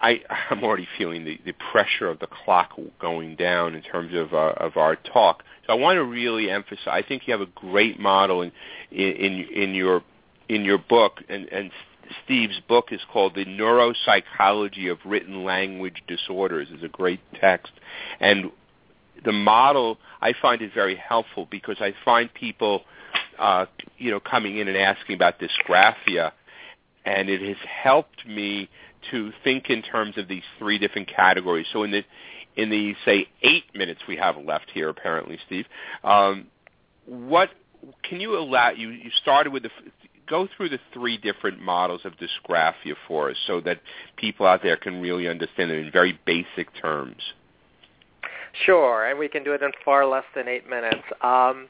I, 0.00 0.22
I'm 0.50 0.64
already 0.64 0.88
feeling 0.96 1.24
the, 1.24 1.38
the 1.44 1.52
pressure 1.70 2.08
of 2.08 2.18
the 2.20 2.26
clock 2.26 2.72
going 3.00 3.36
down 3.36 3.74
in 3.74 3.82
terms 3.82 4.14
of 4.14 4.32
uh, 4.32 4.54
of 4.56 4.76
our 4.76 4.96
talk. 4.96 5.42
So 5.66 5.74
I 5.74 5.76
want 5.76 5.96
to 5.96 6.04
really 6.04 6.50
emphasize. 6.50 6.86
I 6.86 7.02
think 7.02 7.26
you 7.26 7.32
have 7.32 7.40
a 7.42 7.50
great 7.54 8.00
model 8.00 8.42
in 8.42 8.52
in 8.90 9.46
in 9.54 9.74
your 9.74 10.02
in 10.48 10.64
your 10.64 10.78
book, 10.78 11.22
and 11.28 11.46
and 11.48 11.70
Steve's 12.24 12.60
book 12.68 12.88
is 12.90 13.00
called 13.12 13.34
The 13.34 13.44
Neuropsychology 13.44 14.90
of 14.90 14.98
Written 15.04 15.44
Language 15.44 16.02
Disorders. 16.06 16.68
is 16.70 16.82
a 16.82 16.88
great 16.88 17.20
text, 17.40 17.72
and 18.20 18.50
the 19.24 19.32
model 19.32 19.98
I 20.20 20.32
find 20.40 20.62
it 20.62 20.72
very 20.74 20.96
helpful 20.96 21.46
because 21.50 21.76
I 21.80 21.94
find 22.04 22.32
people, 22.32 22.82
uh, 23.38 23.66
you 23.98 24.10
know, 24.10 24.20
coming 24.20 24.58
in 24.58 24.68
and 24.68 24.76
asking 24.76 25.14
about 25.14 25.36
dysgraphia, 25.38 26.32
and 27.04 27.28
it 27.28 27.40
has 27.42 27.56
helped 27.66 28.26
me 28.26 28.68
to 29.10 29.32
think 29.42 29.70
in 29.70 29.82
terms 29.82 30.18
of 30.18 30.28
these 30.28 30.42
three 30.58 30.78
different 30.78 31.08
categories. 31.08 31.66
So 31.72 31.82
in 31.82 31.90
the 31.90 32.04
in 32.56 32.70
the 32.70 32.94
say 33.04 33.28
eight 33.42 33.64
minutes 33.74 34.02
we 34.08 34.16
have 34.16 34.36
left 34.36 34.70
here, 34.72 34.88
apparently, 34.88 35.38
Steve, 35.46 35.66
um, 36.04 36.48
what 37.06 37.50
can 38.02 38.20
you 38.20 38.38
allow? 38.38 38.70
You 38.70 38.90
you 38.90 39.10
started 39.22 39.52
with 39.52 39.62
the 39.62 39.70
go 40.30 40.48
through 40.56 40.70
the 40.70 40.78
three 40.94 41.18
different 41.18 41.60
models 41.60 42.02
of 42.04 42.12
dysgraphia 42.14 42.94
for 43.06 43.30
us, 43.30 43.36
so 43.46 43.60
that 43.60 43.80
people 44.16 44.46
out 44.46 44.62
there 44.62 44.76
can 44.76 45.02
really 45.02 45.28
understand 45.28 45.70
it 45.70 45.84
in 45.84 45.92
very 45.92 46.18
basic 46.24 46.68
terms. 46.80 47.20
Sure, 48.64 49.06
and 49.06 49.18
we 49.18 49.28
can 49.28 49.44
do 49.44 49.52
it 49.52 49.62
in 49.62 49.72
far 49.84 50.06
less 50.06 50.24
than 50.34 50.48
eight 50.48 50.68
minutes. 50.68 51.02
Um, 51.22 51.68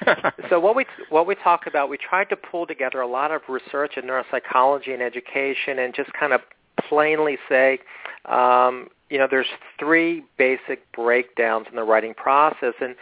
so 0.50 0.60
what 0.60 0.76
we 0.76 0.84
what 1.08 1.26
we 1.26 1.34
talk 1.34 1.66
about, 1.66 1.88
we 1.88 1.96
tried 1.96 2.28
to 2.28 2.36
pull 2.36 2.66
together 2.66 3.00
a 3.00 3.06
lot 3.06 3.30
of 3.30 3.42
research 3.48 3.96
in 3.96 4.04
neuropsychology 4.04 4.92
and 4.92 5.02
education, 5.02 5.78
and 5.78 5.94
just 5.94 6.12
kind 6.12 6.32
of 6.32 6.40
plainly 6.88 7.38
say, 7.48 7.78
um, 8.26 8.88
you 9.10 9.18
know, 9.18 9.26
there's 9.30 9.46
three 9.78 10.24
basic 10.38 10.90
breakdowns 10.92 11.66
in 11.70 11.76
the 11.76 11.82
writing 11.82 12.14
process, 12.14 12.74
and 12.80 12.94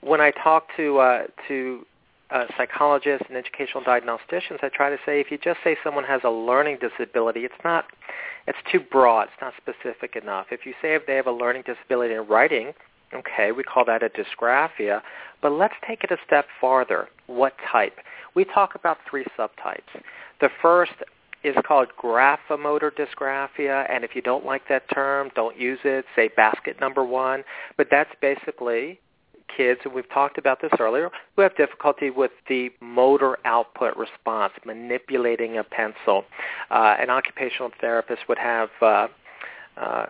when 0.00 0.20
I 0.20 0.30
talk 0.30 0.68
to 0.76 0.98
uh, 0.98 1.22
to 1.48 1.84
uh, 2.30 2.44
psychologists 2.56 3.26
and 3.28 3.36
educational 3.36 3.82
diagnosticians, 3.84 4.62
I 4.62 4.68
try 4.68 4.90
to 4.90 4.98
say 5.06 5.20
if 5.20 5.30
you 5.30 5.38
just 5.38 5.60
say 5.62 5.76
someone 5.84 6.04
has 6.04 6.22
a 6.24 6.30
learning 6.30 6.78
disability, 6.80 7.44
it's 7.44 7.54
not, 7.64 7.86
it's 8.46 8.58
too 8.70 8.80
broad. 8.80 9.28
It's 9.28 9.40
not 9.40 9.54
specific 9.56 10.16
enough. 10.16 10.46
If 10.50 10.66
you 10.66 10.74
say 10.82 10.94
if 10.94 11.06
they 11.06 11.14
have 11.16 11.26
a 11.26 11.32
learning 11.32 11.64
disability 11.66 12.14
in 12.14 12.26
writing, 12.26 12.72
okay, 13.14 13.52
we 13.52 13.62
call 13.62 13.84
that 13.84 14.02
a 14.02 14.08
dysgraphia. 14.08 15.02
But 15.40 15.52
let's 15.52 15.74
take 15.86 16.02
it 16.02 16.10
a 16.10 16.16
step 16.26 16.46
farther. 16.60 17.08
What 17.26 17.54
type? 17.70 17.98
We 18.34 18.44
talk 18.44 18.74
about 18.74 18.98
three 19.08 19.24
subtypes. 19.38 20.02
The 20.40 20.50
first 20.60 20.92
is 21.44 21.54
called 21.66 21.88
graphomotor 22.02 22.90
dysgraphia, 22.90 23.86
and 23.88 24.02
if 24.02 24.16
you 24.16 24.22
don't 24.22 24.44
like 24.44 24.62
that 24.68 24.82
term, 24.92 25.30
don't 25.36 25.56
use 25.58 25.78
it. 25.84 26.04
Say 26.16 26.28
basket 26.36 26.80
number 26.80 27.04
one. 27.04 27.44
But 27.76 27.86
that's 27.90 28.10
basically 28.20 28.98
kids, 29.54 29.80
and 29.84 29.92
we've 29.92 30.08
talked 30.10 30.38
about 30.38 30.60
this 30.60 30.72
earlier, 30.78 31.10
who 31.34 31.42
have 31.42 31.56
difficulty 31.56 32.10
with 32.10 32.32
the 32.48 32.70
motor 32.80 33.38
output 33.44 33.96
response, 33.96 34.52
manipulating 34.64 35.58
a 35.58 35.64
pencil. 35.64 36.24
Uh, 36.70 36.96
an 36.98 37.10
occupational 37.10 37.70
therapist 37.80 38.22
would 38.28 38.38
have 38.38 38.70
uh, 38.80 39.08
uh, 39.76 40.06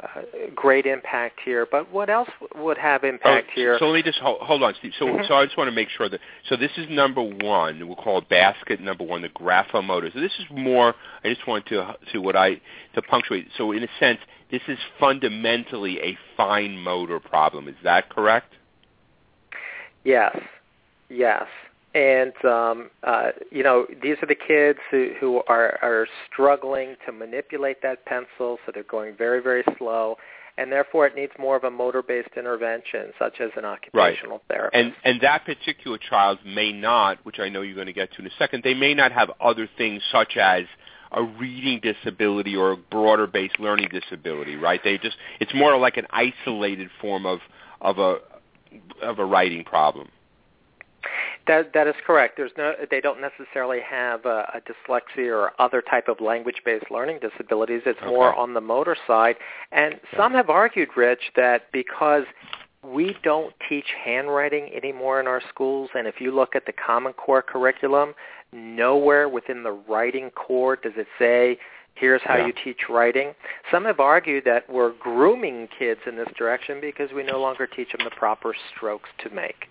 great 0.54 0.86
impact 0.86 1.40
here. 1.44 1.66
But 1.68 1.90
what 1.90 2.08
else 2.08 2.28
would 2.54 2.78
have 2.78 3.04
impact 3.04 3.48
oh, 3.50 3.54
here? 3.54 3.76
So 3.78 3.86
let 3.86 3.94
me 3.94 4.02
just 4.02 4.18
hold, 4.18 4.40
hold 4.40 4.62
on, 4.62 4.74
Steve. 4.78 4.92
So, 4.98 5.06
mm-hmm. 5.06 5.24
so 5.26 5.34
I 5.34 5.44
just 5.44 5.58
want 5.58 5.68
to 5.68 5.74
make 5.74 5.88
sure 5.88 6.08
that 6.08 6.20
so 6.48 6.56
this 6.56 6.70
is 6.76 6.86
number 6.88 7.22
one. 7.22 7.86
We'll 7.86 7.96
call 7.96 8.18
it 8.18 8.28
basket 8.28 8.80
number 8.80 9.04
one, 9.04 9.22
the 9.22 9.28
graphomotor. 9.28 10.12
So 10.12 10.20
this 10.20 10.32
is 10.38 10.44
more. 10.50 10.94
I 11.24 11.28
just 11.28 11.46
want 11.46 11.66
to 11.66 11.96
to 12.12 12.18
what 12.20 12.36
I 12.36 12.60
to 12.94 13.02
punctuate. 13.02 13.48
So 13.56 13.72
in 13.72 13.82
a 13.82 13.88
sense, 13.98 14.18
this 14.50 14.62
is 14.68 14.78
fundamentally 15.00 16.00
a 16.00 16.18
fine 16.36 16.78
motor 16.78 17.18
problem. 17.18 17.66
Is 17.68 17.74
that 17.82 18.08
correct? 18.08 18.52
Yes. 20.06 20.36
Yes 21.08 21.46
and 21.96 22.44
um, 22.44 22.90
uh, 23.04 23.30
you 23.50 23.62
know 23.62 23.86
these 24.02 24.16
are 24.22 24.26
the 24.26 24.34
kids 24.36 24.78
who, 24.90 25.12
who 25.18 25.42
are, 25.48 25.78
are 25.82 26.06
struggling 26.30 26.94
to 27.06 27.12
manipulate 27.12 27.80
that 27.82 28.04
pencil, 28.04 28.58
so 28.64 28.72
they're 28.72 28.82
going 28.82 29.16
very 29.16 29.42
very 29.42 29.64
slow, 29.78 30.16
and 30.58 30.70
therefore 30.70 31.06
it 31.06 31.14
needs 31.14 31.32
more 31.38 31.56
of 31.56 31.64
a 31.64 31.70
motor-based 31.70 32.28
intervention, 32.36 33.12
such 33.18 33.40
as 33.40 33.50
an 33.56 33.64
occupational 33.64 34.36
right. 34.36 34.48
therapist. 34.48 34.76
And 34.76 34.94
and 35.04 35.20
that 35.22 35.46
particular 35.46 35.96
child 35.96 36.38
may 36.44 36.70
not, 36.70 37.24
which 37.24 37.38
I 37.38 37.48
know 37.48 37.62
you're 37.62 37.74
going 37.74 37.86
to 37.86 37.94
get 37.94 38.12
to 38.12 38.20
in 38.20 38.26
a 38.26 38.36
second, 38.38 38.62
they 38.62 38.74
may 38.74 38.92
not 38.92 39.10
have 39.12 39.30
other 39.40 39.66
things 39.78 40.02
such 40.12 40.36
as 40.36 40.64
a 41.12 41.22
reading 41.22 41.80
disability 41.80 42.56
or 42.56 42.72
a 42.72 42.76
broader-based 42.76 43.58
learning 43.58 43.88
disability, 43.90 44.56
right? 44.56 44.80
They 44.84 44.98
just 44.98 45.16
it's 45.40 45.54
more 45.54 45.78
like 45.78 45.96
an 45.96 46.06
isolated 46.10 46.90
form 47.00 47.24
of 47.24 47.38
of 47.80 47.98
a 47.98 48.18
of 49.02 49.18
a 49.18 49.24
writing 49.24 49.64
problem. 49.64 50.08
That 51.46 51.72
that 51.74 51.86
is 51.86 51.94
correct. 52.04 52.36
There's 52.36 52.50
no 52.58 52.74
they 52.90 53.00
don't 53.00 53.20
necessarily 53.20 53.80
have 53.80 54.24
a, 54.26 54.50
a 54.54 54.60
dyslexia 54.60 55.30
or 55.30 55.52
other 55.60 55.80
type 55.80 56.08
of 56.08 56.20
language-based 56.20 56.90
learning 56.90 57.20
disabilities. 57.20 57.82
It's 57.86 57.98
okay. 58.00 58.08
more 58.08 58.34
on 58.34 58.54
the 58.54 58.60
motor 58.60 58.96
side. 59.06 59.36
And 59.70 60.00
some 60.16 60.32
have 60.32 60.50
argued, 60.50 60.88
Rich, 60.96 61.32
that 61.36 61.70
because 61.72 62.24
we 62.82 63.16
don't 63.22 63.54
teach 63.68 63.86
handwriting 64.04 64.70
anymore 64.74 65.20
in 65.20 65.26
our 65.26 65.42
schools, 65.48 65.90
and 65.94 66.06
if 66.06 66.20
you 66.20 66.34
look 66.34 66.56
at 66.56 66.66
the 66.66 66.72
Common 66.72 67.12
Core 67.12 67.42
curriculum, 67.42 68.14
nowhere 68.52 69.28
within 69.28 69.62
the 69.62 69.72
writing 69.72 70.30
core 70.30 70.76
does 70.76 70.92
it 70.96 71.06
say 71.18 71.58
here's 71.96 72.22
how 72.22 72.36
yeah. 72.36 72.46
you 72.46 72.52
teach 72.64 72.88
writing. 72.88 73.32
Some 73.70 73.84
have 73.84 74.00
argued 74.00 74.44
that 74.44 74.70
we're 74.70 74.92
grooming 74.92 75.68
kids 75.78 76.00
in 76.06 76.16
this 76.16 76.28
direction 76.38 76.80
because 76.80 77.10
we 77.12 77.22
no 77.22 77.40
longer 77.40 77.66
teach 77.66 77.92
them 77.92 78.02
the 78.04 78.10
proper 78.10 78.54
strokes 78.74 79.08
to 79.24 79.30
make. 79.30 79.66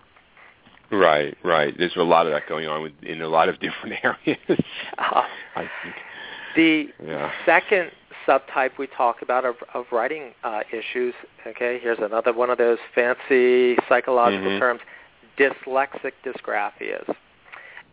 Right, 0.90 1.36
right. 1.42 1.74
There's 1.76 1.96
a 1.96 2.02
lot 2.02 2.26
of 2.26 2.32
that 2.32 2.48
going 2.48 2.68
on 2.68 2.82
with, 2.82 2.92
in 3.02 3.22
a 3.22 3.28
lot 3.28 3.48
of 3.48 3.58
different 3.60 3.96
areas. 4.02 4.38
uh, 4.98 5.22
I 5.56 5.70
think. 5.82 5.94
The 6.54 6.88
yeah. 7.04 7.30
second 7.44 7.90
subtype 8.26 8.78
we 8.78 8.86
talk 8.86 9.22
about 9.22 9.44
of, 9.44 9.56
of 9.74 9.84
writing 9.92 10.32
uh, 10.42 10.60
issues, 10.72 11.14
okay, 11.46 11.78
here's 11.80 11.98
another 12.00 12.32
one 12.32 12.50
of 12.50 12.58
those 12.58 12.78
fancy 12.94 13.76
psychological 13.88 14.48
mm-hmm. 14.48 14.58
terms, 14.58 14.80
dyslexic 15.38 16.12
dysgraphias. 16.24 17.14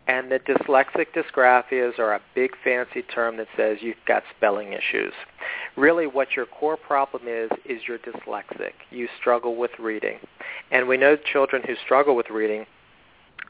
And 0.06 0.30
the 0.30 0.38
dyslexic 0.38 1.06
dysgraphias 1.14 1.98
are 1.98 2.14
a 2.14 2.20
big 2.34 2.50
fancy 2.62 3.02
term 3.02 3.38
that 3.38 3.46
says 3.56 3.78
you've 3.80 3.96
got 4.06 4.22
spelling 4.36 4.74
issues. 4.74 5.14
Really 5.76 6.06
what 6.06 6.36
your 6.36 6.44
core 6.44 6.76
problem 6.76 7.22
is, 7.26 7.50
is 7.64 7.80
you're 7.88 7.98
dyslexic. 7.98 8.72
You 8.90 9.08
struggle 9.18 9.56
with 9.56 9.70
reading. 9.78 10.18
And 10.70 10.88
we 10.88 10.98
know 10.98 11.16
children 11.16 11.62
who 11.66 11.74
struggle 11.84 12.16
with 12.16 12.28
reading 12.28 12.66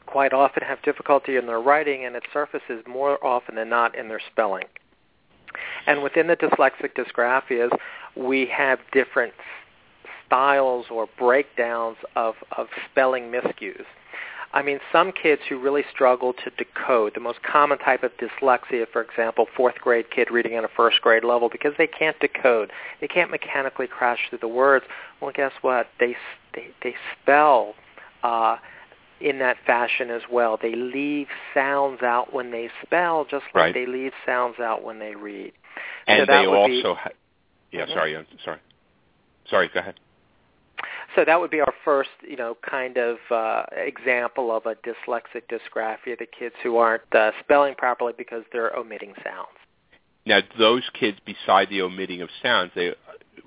quite 0.05 0.33
often 0.33 0.63
have 0.63 0.81
difficulty 0.83 1.35
in 1.35 1.45
their 1.45 1.59
writing, 1.59 2.05
and 2.05 2.15
it 2.15 2.23
surfaces 2.31 2.83
more 2.87 3.23
often 3.25 3.55
than 3.55 3.69
not 3.69 3.95
in 3.97 4.07
their 4.07 4.21
spelling. 4.31 4.65
And 5.87 6.03
within 6.03 6.27
the 6.27 6.35
dyslexic 6.35 6.95
dysgraphias, 6.95 7.69
we 8.15 8.45
have 8.47 8.79
different 8.91 9.33
styles 10.25 10.85
or 10.89 11.07
breakdowns 11.17 11.97
of, 12.15 12.35
of 12.57 12.67
spelling 12.91 13.31
miscues. 13.31 13.85
I 14.55 14.61
mean, 14.61 14.79
some 14.89 15.11
kids 15.11 15.41
who 15.49 15.59
really 15.59 15.83
struggle 15.93 16.31
to 16.31 16.49
decode, 16.51 17.13
the 17.13 17.19
most 17.19 17.43
common 17.43 17.77
type 17.77 18.03
of 18.03 18.11
dyslexia, 18.17 18.87
for 18.91 19.01
example, 19.01 19.47
fourth 19.55 19.75
grade 19.75 20.09
kid 20.09 20.31
reading 20.31 20.53
at 20.53 20.63
a 20.63 20.69
first 20.69 21.01
grade 21.01 21.25
level 21.25 21.49
because 21.49 21.73
they 21.77 21.87
can't 21.87 22.17
decode. 22.21 22.71
They 23.01 23.09
can't 23.09 23.29
mechanically 23.29 23.87
crash 23.87 24.19
through 24.29 24.37
the 24.39 24.47
words. 24.47 24.85
Well, 25.21 25.33
guess 25.35 25.51
what? 25.59 25.87
They, 25.99 26.15
they, 26.53 26.69
they 26.81 26.95
spell 27.21 27.75
uh, 28.23 28.55
in 29.19 29.39
that 29.39 29.57
fashion 29.67 30.09
as 30.09 30.21
well. 30.31 30.57
They 30.61 30.73
leave 30.73 31.27
sounds 31.53 32.01
out 32.01 32.33
when 32.33 32.51
they 32.51 32.69
spell, 32.81 33.25
just 33.25 33.43
like 33.53 33.55
right. 33.55 33.73
they 33.73 33.85
leave 33.85 34.13
sounds 34.25 34.61
out 34.61 34.85
when 34.85 34.99
they 34.99 35.15
read. 35.15 35.51
And 36.07 36.21
so 36.21 36.25
they 36.33 36.45
also, 36.45 36.67
be, 36.67 36.81
ha- 36.81 37.09
yeah. 37.73 37.81
Mm-hmm. 37.81 37.91
Sorry, 37.91 38.15
I'm 38.15 38.25
sorry. 38.45 38.59
Sorry, 39.49 39.69
go 39.73 39.81
ahead. 39.81 39.95
So 41.15 41.23
that 41.25 41.39
would 41.39 41.51
be 41.51 41.61
our 41.61 41.73
first, 41.85 42.09
you 42.27 42.35
know, 42.35 42.57
kind 42.69 42.97
of 42.97 43.17
uh, 43.31 43.63
example 43.71 44.55
of 44.55 44.65
a 44.65 44.75
dyslexic 44.75 45.43
dysgraphia, 45.49 46.19
the 46.19 46.25
kids 46.27 46.55
who 46.61 46.77
aren't 46.77 47.03
uh, 47.15 47.31
spelling 47.39 47.73
properly 47.75 48.13
because 48.17 48.43
they're 48.51 48.75
omitting 48.77 49.13
sounds. 49.23 49.47
Now, 50.25 50.41
those 50.59 50.83
kids, 50.93 51.17
beside 51.25 51.69
the 51.69 51.81
omitting 51.81 52.21
of 52.21 52.29
sounds, 52.43 52.71
they, 52.75 52.93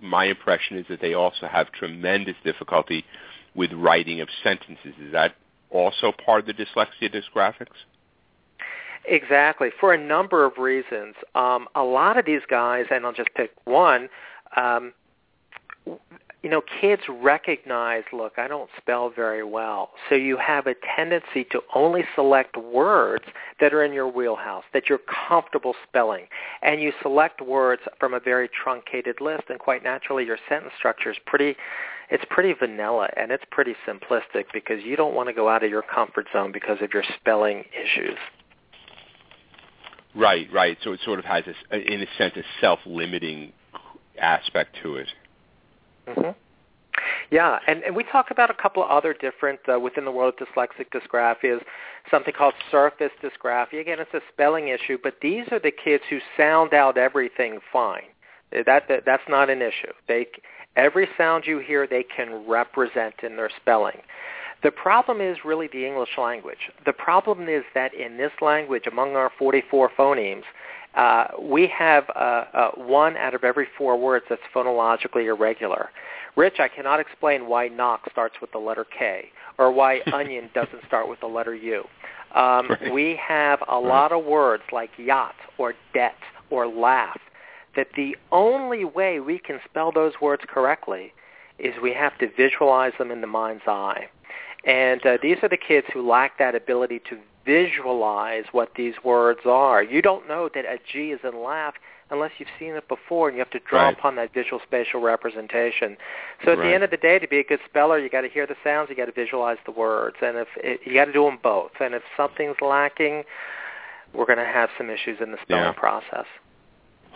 my 0.00 0.24
impression 0.26 0.78
is 0.78 0.86
that 0.88 1.00
they 1.00 1.12
also 1.12 1.46
have 1.46 1.70
tremendous 1.72 2.36
difficulty 2.42 3.04
with 3.54 3.72
writing 3.72 4.20
of 4.20 4.28
sentences. 4.42 4.94
Is 5.00 5.12
that 5.12 5.34
also 5.70 6.12
part 6.24 6.40
of 6.40 6.46
the 6.46 6.54
dyslexia 6.54 7.12
dysgraphics? 7.14 7.66
Exactly, 9.04 9.70
for 9.80 9.92
a 9.92 9.98
number 9.98 10.44
of 10.44 10.58
reasons. 10.58 11.14
Um, 11.34 11.66
a 11.74 11.82
lot 11.82 12.18
of 12.18 12.24
these 12.24 12.42
guys, 12.48 12.86
and 12.90 13.04
I'll 13.04 13.12
just 13.12 13.34
pick 13.34 13.50
one, 13.64 14.08
um, 14.56 14.92
you 16.42 16.48
know, 16.48 16.62
kids 16.80 17.02
recognize, 17.08 18.04
look, 18.12 18.34
I 18.36 18.46
don't 18.46 18.70
spell 18.76 19.10
very 19.10 19.42
well. 19.42 19.90
So 20.08 20.14
you 20.14 20.36
have 20.36 20.68
a 20.68 20.74
tendency 20.96 21.44
to 21.50 21.60
only 21.74 22.04
select 22.14 22.56
words 22.56 23.24
that 23.60 23.74
are 23.74 23.82
in 23.82 23.92
your 23.92 24.06
wheelhouse, 24.06 24.62
that 24.72 24.88
you're 24.88 25.00
comfortable 25.28 25.74
spelling. 25.88 26.26
And 26.62 26.80
you 26.80 26.92
select 27.02 27.40
words 27.40 27.82
from 27.98 28.14
a 28.14 28.20
very 28.20 28.48
truncated 28.48 29.20
list, 29.20 29.44
and 29.48 29.58
quite 29.58 29.82
naturally 29.82 30.24
your 30.24 30.38
sentence 30.48 30.72
structure 30.78 31.10
is 31.10 31.18
pretty 31.26 31.56
it's 32.10 32.24
pretty 32.30 32.54
vanilla 32.54 33.10
and 33.18 33.30
it's 33.30 33.44
pretty 33.50 33.74
simplistic 33.86 34.44
because 34.54 34.82
you 34.82 34.96
don't 34.96 35.14
want 35.14 35.28
to 35.28 35.34
go 35.34 35.48
out 35.48 35.62
of 35.62 35.68
your 35.68 35.82
comfort 35.82 36.26
zone 36.32 36.52
because 36.52 36.78
of 36.80 36.94
your 36.94 37.04
spelling 37.20 37.64
issues. 37.78 38.16
Right, 40.14 40.48
right. 40.50 40.78
So 40.82 40.92
it 40.92 41.00
sort 41.04 41.18
of 41.18 41.26
has, 41.26 41.44
a, 41.70 41.76
in 41.76 42.00
a 42.00 42.06
sense, 42.16 42.34
a 42.36 42.42
self-limiting 42.62 43.52
aspect 44.18 44.76
to 44.82 44.96
it. 44.96 45.08
Mm-hmm. 46.08 46.30
Yeah, 47.30 47.58
and, 47.66 47.82
and 47.82 47.94
we 47.94 48.04
talk 48.04 48.30
about 48.30 48.50
a 48.50 48.54
couple 48.54 48.82
of 48.82 48.90
other 48.90 49.14
different, 49.14 49.60
uh, 49.72 49.78
within 49.78 50.04
the 50.04 50.10
world 50.10 50.34
of 50.40 50.48
dyslexic 50.48 50.86
dysgraphias, 50.92 51.60
something 52.10 52.32
called 52.36 52.54
surface 52.70 53.12
dysgraphia. 53.22 53.80
Again, 53.80 53.98
it's 54.00 54.14
a 54.14 54.20
spelling 54.32 54.68
issue, 54.68 54.98
but 55.02 55.14
these 55.20 55.44
are 55.52 55.58
the 55.58 55.70
kids 55.70 56.02
who 56.08 56.18
sound 56.36 56.72
out 56.72 56.96
everything 56.96 57.58
fine. 57.72 58.02
That, 58.50 58.84
that 58.88 59.02
That's 59.04 59.22
not 59.28 59.50
an 59.50 59.60
issue. 59.60 59.92
They 60.08 60.26
Every 60.78 61.08
sound 61.18 61.44
you 61.44 61.58
hear, 61.58 61.88
they 61.88 62.04
can 62.04 62.46
represent 62.48 63.14
in 63.24 63.36
their 63.36 63.50
spelling. 63.60 63.98
The 64.62 64.70
problem 64.70 65.20
is 65.20 65.38
really 65.44 65.68
the 65.72 65.84
English 65.84 66.16
language. 66.16 66.70
The 66.86 66.92
problem 66.92 67.48
is 67.48 67.64
that 67.74 67.92
in 67.94 68.16
this 68.16 68.30
language, 68.40 68.84
among 68.86 69.16
our 69.16 69.30
44 69.38 69.90
phonemes, 69.98 70.44
uh, 70.94 71.28
we 71.40 71.66
have 71.68 72.04
uh, 72.10 72.44
uh, 72.52 72.70
one 72.76 73.16
out 73.16 73.34
of 73.34 73.44
every 73.44 73.66
four 73.76 73.96
words 73.96 74.24
that's 74.28 74.42
phonologically 74.54 75.26
irregular. 75.26 75.90
Rich, 76.36 76.56
I 76.58 76.68
cannot 76.68 77.00
explain 77.00 77.48
why 77.48 77.68
knock 77.68 78.08
starts 78.10 78.36
with 78.40 78.52
the 78.52 78.58
letter 78.58 78.84
K 78.84 79.30
or 79.58 79.72
why 79.72 80.00
onion 80.12 80.50
doesn't 80.54 80.84
start 80.86 81.08
with 81.08 81.20
the 81.20 81.26
letter 81.26 81.54
U. 81.54 81.84
Um, 82.34 82.68
right. 82.68 82.92
We 82.92 83.18
have 83.26 83.60
a 83.66 83.78
lot 83.78 84.12
of 84.12 84.22
words 84.22 84.62
like 84.70 84.90
yacht 84.98 85.34
or 85.56 85.72
debt 85.94 86.18
or 86.50 86.66
laugh 86.68 87.18
that 87.74 87.88
the 87.96 88.18
only 88.32 88.84
way 88.84 89.18
we 89.18 89.38
can 89.38 89.60
spell 89.64 89.90
those 89.90 90.12
words 90.20 90.42
correctly 90.46 91.14
is 91.58 91.72
we 91.82 91.94
have 91.94 92.18
to 92.18 92.28
visualize 92.36 92.92
them 92.98 93.10
in 93.10 93.22
the 93.22 93.26
mind's 93.26 93.62
eye. 93.66 94.08
And 94.64 95.04
uh, 95.06 95.18
these 95.22 95.38
are 95.42 95.48
the 95.48 95.56
kids 95.56 95.86
who 95.92 96.06
lack 96.06 96.38
that 96.38 96.54
ability 96.54 97.00
to 97.08 97.18
visualize 97.48 98.44
what 98.52 98.72
these 98.76 98.92
words 99.02 99.40
are. 99.46 99.82
You 99.82 100.02
don't 100.02 100.28
know 100.28 100.50
that 100.54 100.66
a 100.66 100.78
G 100.92 101.12
is 101.12 101.20
in 101.24 101.42
laugh 101.42 101.74
unless 102.10 102.30
you've 102.38 102.48
seen 102.58 102.74
it 102.74 102.86
before, 102.88 103.28
and 103.28 103.36
you 103.36 103.40
have 103.40 103.50
to 103.50 103.60
draw 103.68 103.84
right. 103.84 103.98
upon 103.98 104.16
that 104.16 104.32
visual 104.34 104.60
spatial 104.66 105.00
representation. 105.00 105.96
So 106.44 106.52
at 106.52 106.58
right. 106.58 106.68
the 106.68 106.74
end 106.74 106.84
of 106.84 106.90
the 106.90 106.96
day, 106.98 107.18
to 107.18 107.28
be 107.28 107.38
a 107.38 107.44
good 107.44 107.60
speller, 107.68 107.98
you 107.98 108.10
got 108.10 108.22
to 108.22 108.28
hear 108.28 108.46
the 108.46 108.54
sounds, 108.62 108.88
you 108.90 108.96
got 108.96 109.06
to 109.06 109.12
visualize 109.12 109.58
the 109.64 109.72
words, 109.72 110.16
and 110.22 110.36
if 110.36 110.48
it, 110.56 110.80
you 110.84 110.94
got 110.94 111.06
to 111.06 111.12
do 111.12 111.24
them 111.24 111.38
both. 111.42 111.72
And 111.80 111.94
if 111.94 112.02
something's 112.16 112.56
lacking, 112.60 113.24
we're 114.14 114.26
going 114.26 114.38
to 114.38 114.44
have 114.44 114.68
some 114.76 114.90
issues 114.90 115.18
in 115.20 115.32
the 115.32 115.38
spelling 115.42 115.64
yeah. 115.64 115.72
process. 115.72 116.26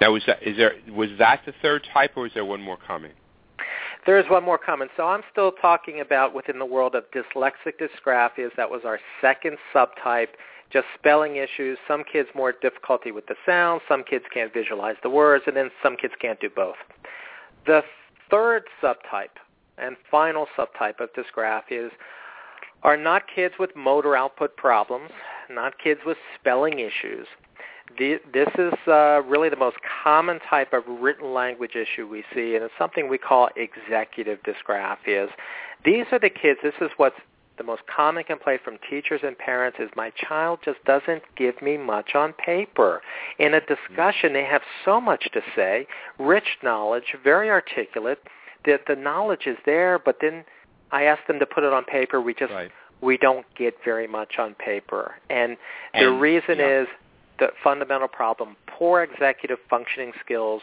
Now, 0.00 0.12
was 0.12 0.22
that 0.26 0.42
is 0.42 0.56
there 0.56 0.74
was 0.90 1.10
that 1.18 1.42
the 1.46 1.52
third 1.60 1.86
type, 1.92 2.12
or 2.16 2.26
is 2.26 2.32
there 2.34 2.44
one 2.44 2.62
more 2.62 2.78
coming? 2.86 3.12
There 4.04 4.18
is 4.18 4.24
one 4.28 4.44
more 4.44 4.58
coming. 4.58 4.88
So 4.96 5.06
I'm 5.06 5.22
still 5.30 5.52
talking 5.52 6.00
about 6.00 6.34
within 6.34 6.58
the 6.58 6.66
world 6.66 6.94
of 6.94 7.04
dyslexic 7.12 7.74
dysgraphias. 7.80 8.50
That 8.56 8.70
was 8.70 8.82
our 8.84 8.98
second 9.20 9.58
subtype 9.74 10.28
just 10.72 10.86
spelling 10.98 11.36
issues. 11.36 11.78
Some 11.86 12.02
kids 12.10 12.28
more 12.34 12.52
difficulty 12.52 13.12
with 13.12 13.26
the 13.26 13.34
sound. 13.44 13.82
Some 13.88 14.02
kids 14.02 14.24
can't 14.32 14.52
visualize 14.52 14.96
the 15.02 15.10
words, 15.10 15.44
and 15.46 15.56
then 15.56 15.70
some 15.82 15.96
kids 15.96 16.14
can't 16.20 16.40
do 16.40 16.48
both. 16.48 16.76
The 17.66 17.82
third 18.30 18.64
subtype 18.82 19.36
and 19.78 19.96
final 20.10 20.46
subtype 20.56 21.00
of 21.00 21.10
dysgraphias 21.12 21.90
are 22.82 22.96
not 22.96 23.22
kids 23.32 23.54
with 23.58 23.76
motor 23.76 24.16
output 24.16 24.56
problems, 24.56 25.10
not 25.50 25.78
kids 25.78 26.00
with 26.04 26.16
spelling 26.40 26.80
issues. 26.80 27.26
This 27.98 28.48
is 28.58 28.72
uh, 28.86 29.22
really 29.22 29.48
the 29.48 29.56
most 29.56 29.76
common 30.02 30.40
type 30.48 30.72
of 30.72 30.82
written 30.86 31.32
language 31.32 31.72
issue 31.74 32.06
we 32.06 32.24
see, 32.34 32.54
and 32.54 32.64
it's 32.64 32.74
something 32.78 33.08
we 33.08 33.18
call 33.18 33.48
executive 33.56 34.38
dysgraphias. 34.42 35.28
These 35.84 36.06
are 36.12 36.18
the 36.18 36.30
kids, 36.30 36.60
this 36.62 36.74
is 36.80 36.90
what's 36.96 37.16
the 37.58 37.64
most 37.64 37.82
common 37.86 38.24
complaint 38.24 38.62
from 38.64 38.78
teachers 38.88 39.20
and 39.22 39.36
parents 39.36 39.78
is 39.78 39.90
my 39.94 40.10
child 40.10 40.60
just 40.64 40.82
doesn't 40.84 41.22
give 41.36 41.60
me 41.60 41.76
much 41.76 42.14
on 42.14 42.32
paper. 42.32 43.02
In 43.38 43.54
a 43.54 43.60
discussion, 43.60 44.32
they 44.32 44.44
have 44.44 44.62
so 44.84 45.00
much 45.00 45.28
to 45.32 45.40
say, 45.54 45.86
rich 46.18 46.58
knowledge, 46.62 47.14
very 47.22 47.50
articulate, 47.50 48.18
that 48.64 48.82
the 48.86 48.96
knowledge 48.96 49.46
is 49.46 49.56
there, 49.66 49.98
but 49.98 50.16
then 50.20 50.44
I 50.92 51.04
ask 51.04 51.26
them 51.26 51.38
to 51.40 51.46
put 51.46 51.64
it 51.64 51.72
on 51.72 51.84
paper. 51.84 52.20
We 52.20 52.34
just 52.34 52.52
right. 52.52 52.70
we 53.00 53.16
don't 53.16 53.46
get 53.56 53.74
very 53.84 54.06
much 54.06 54.38
on 54.38 54.54
paper, 54.54 55.14
and, 55.30 55.56
and 55.94 56.06
the 56.06 56.10
reason 56.12 56.58
yeah. 56.58 56.82
is 56.82 56.88
the 57.42 57.52
fundamental 57.62 58.08
problem: 58.08 58.56
poor 58.66 59.02
executive 59.02 59.58
functioning 59.68 60.12
skills, 60.24 60.62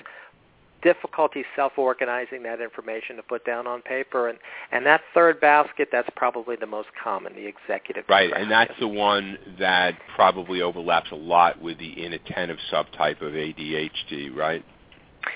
difficulty 0.81 1.43
self-organizing 1.55 2.43
that 2.43 2.61
information 2.61 3.15
to 3.17 3.23
put 3.23 3.45
down 3.45 3.67
on 3.67 3.81
paper. 3.81 4.29
And, 4.29 4.37
and 4.71 4.85
that 4.85 5.01
third 5.13 5.39
basket, 5.41 5.89
that's 5.91 6.09
probably 6.15 6.55
the 6.55 6.67
most 6.67 6.89
common, 7.01 7.33
the 7.35 7.45
executive. 7.45 8.05
Right, 8.07 8.31
and 8.35 8.49
that's 8.49 8.73
the 8.79 8.87
one 8.87 9.37
that 9.59 9.95
probably 10.15 10.61
overlaps 10.61 11.11
a 11.11 11.15
lot 11.15 11.61
with 11.61 11.77
the 11.79 12.05
inattentive 12.05 12.57
subtype 12.71 13.21
of 13.21 13.33
ADHD, 13.33 14.35
right? 14.35 14.63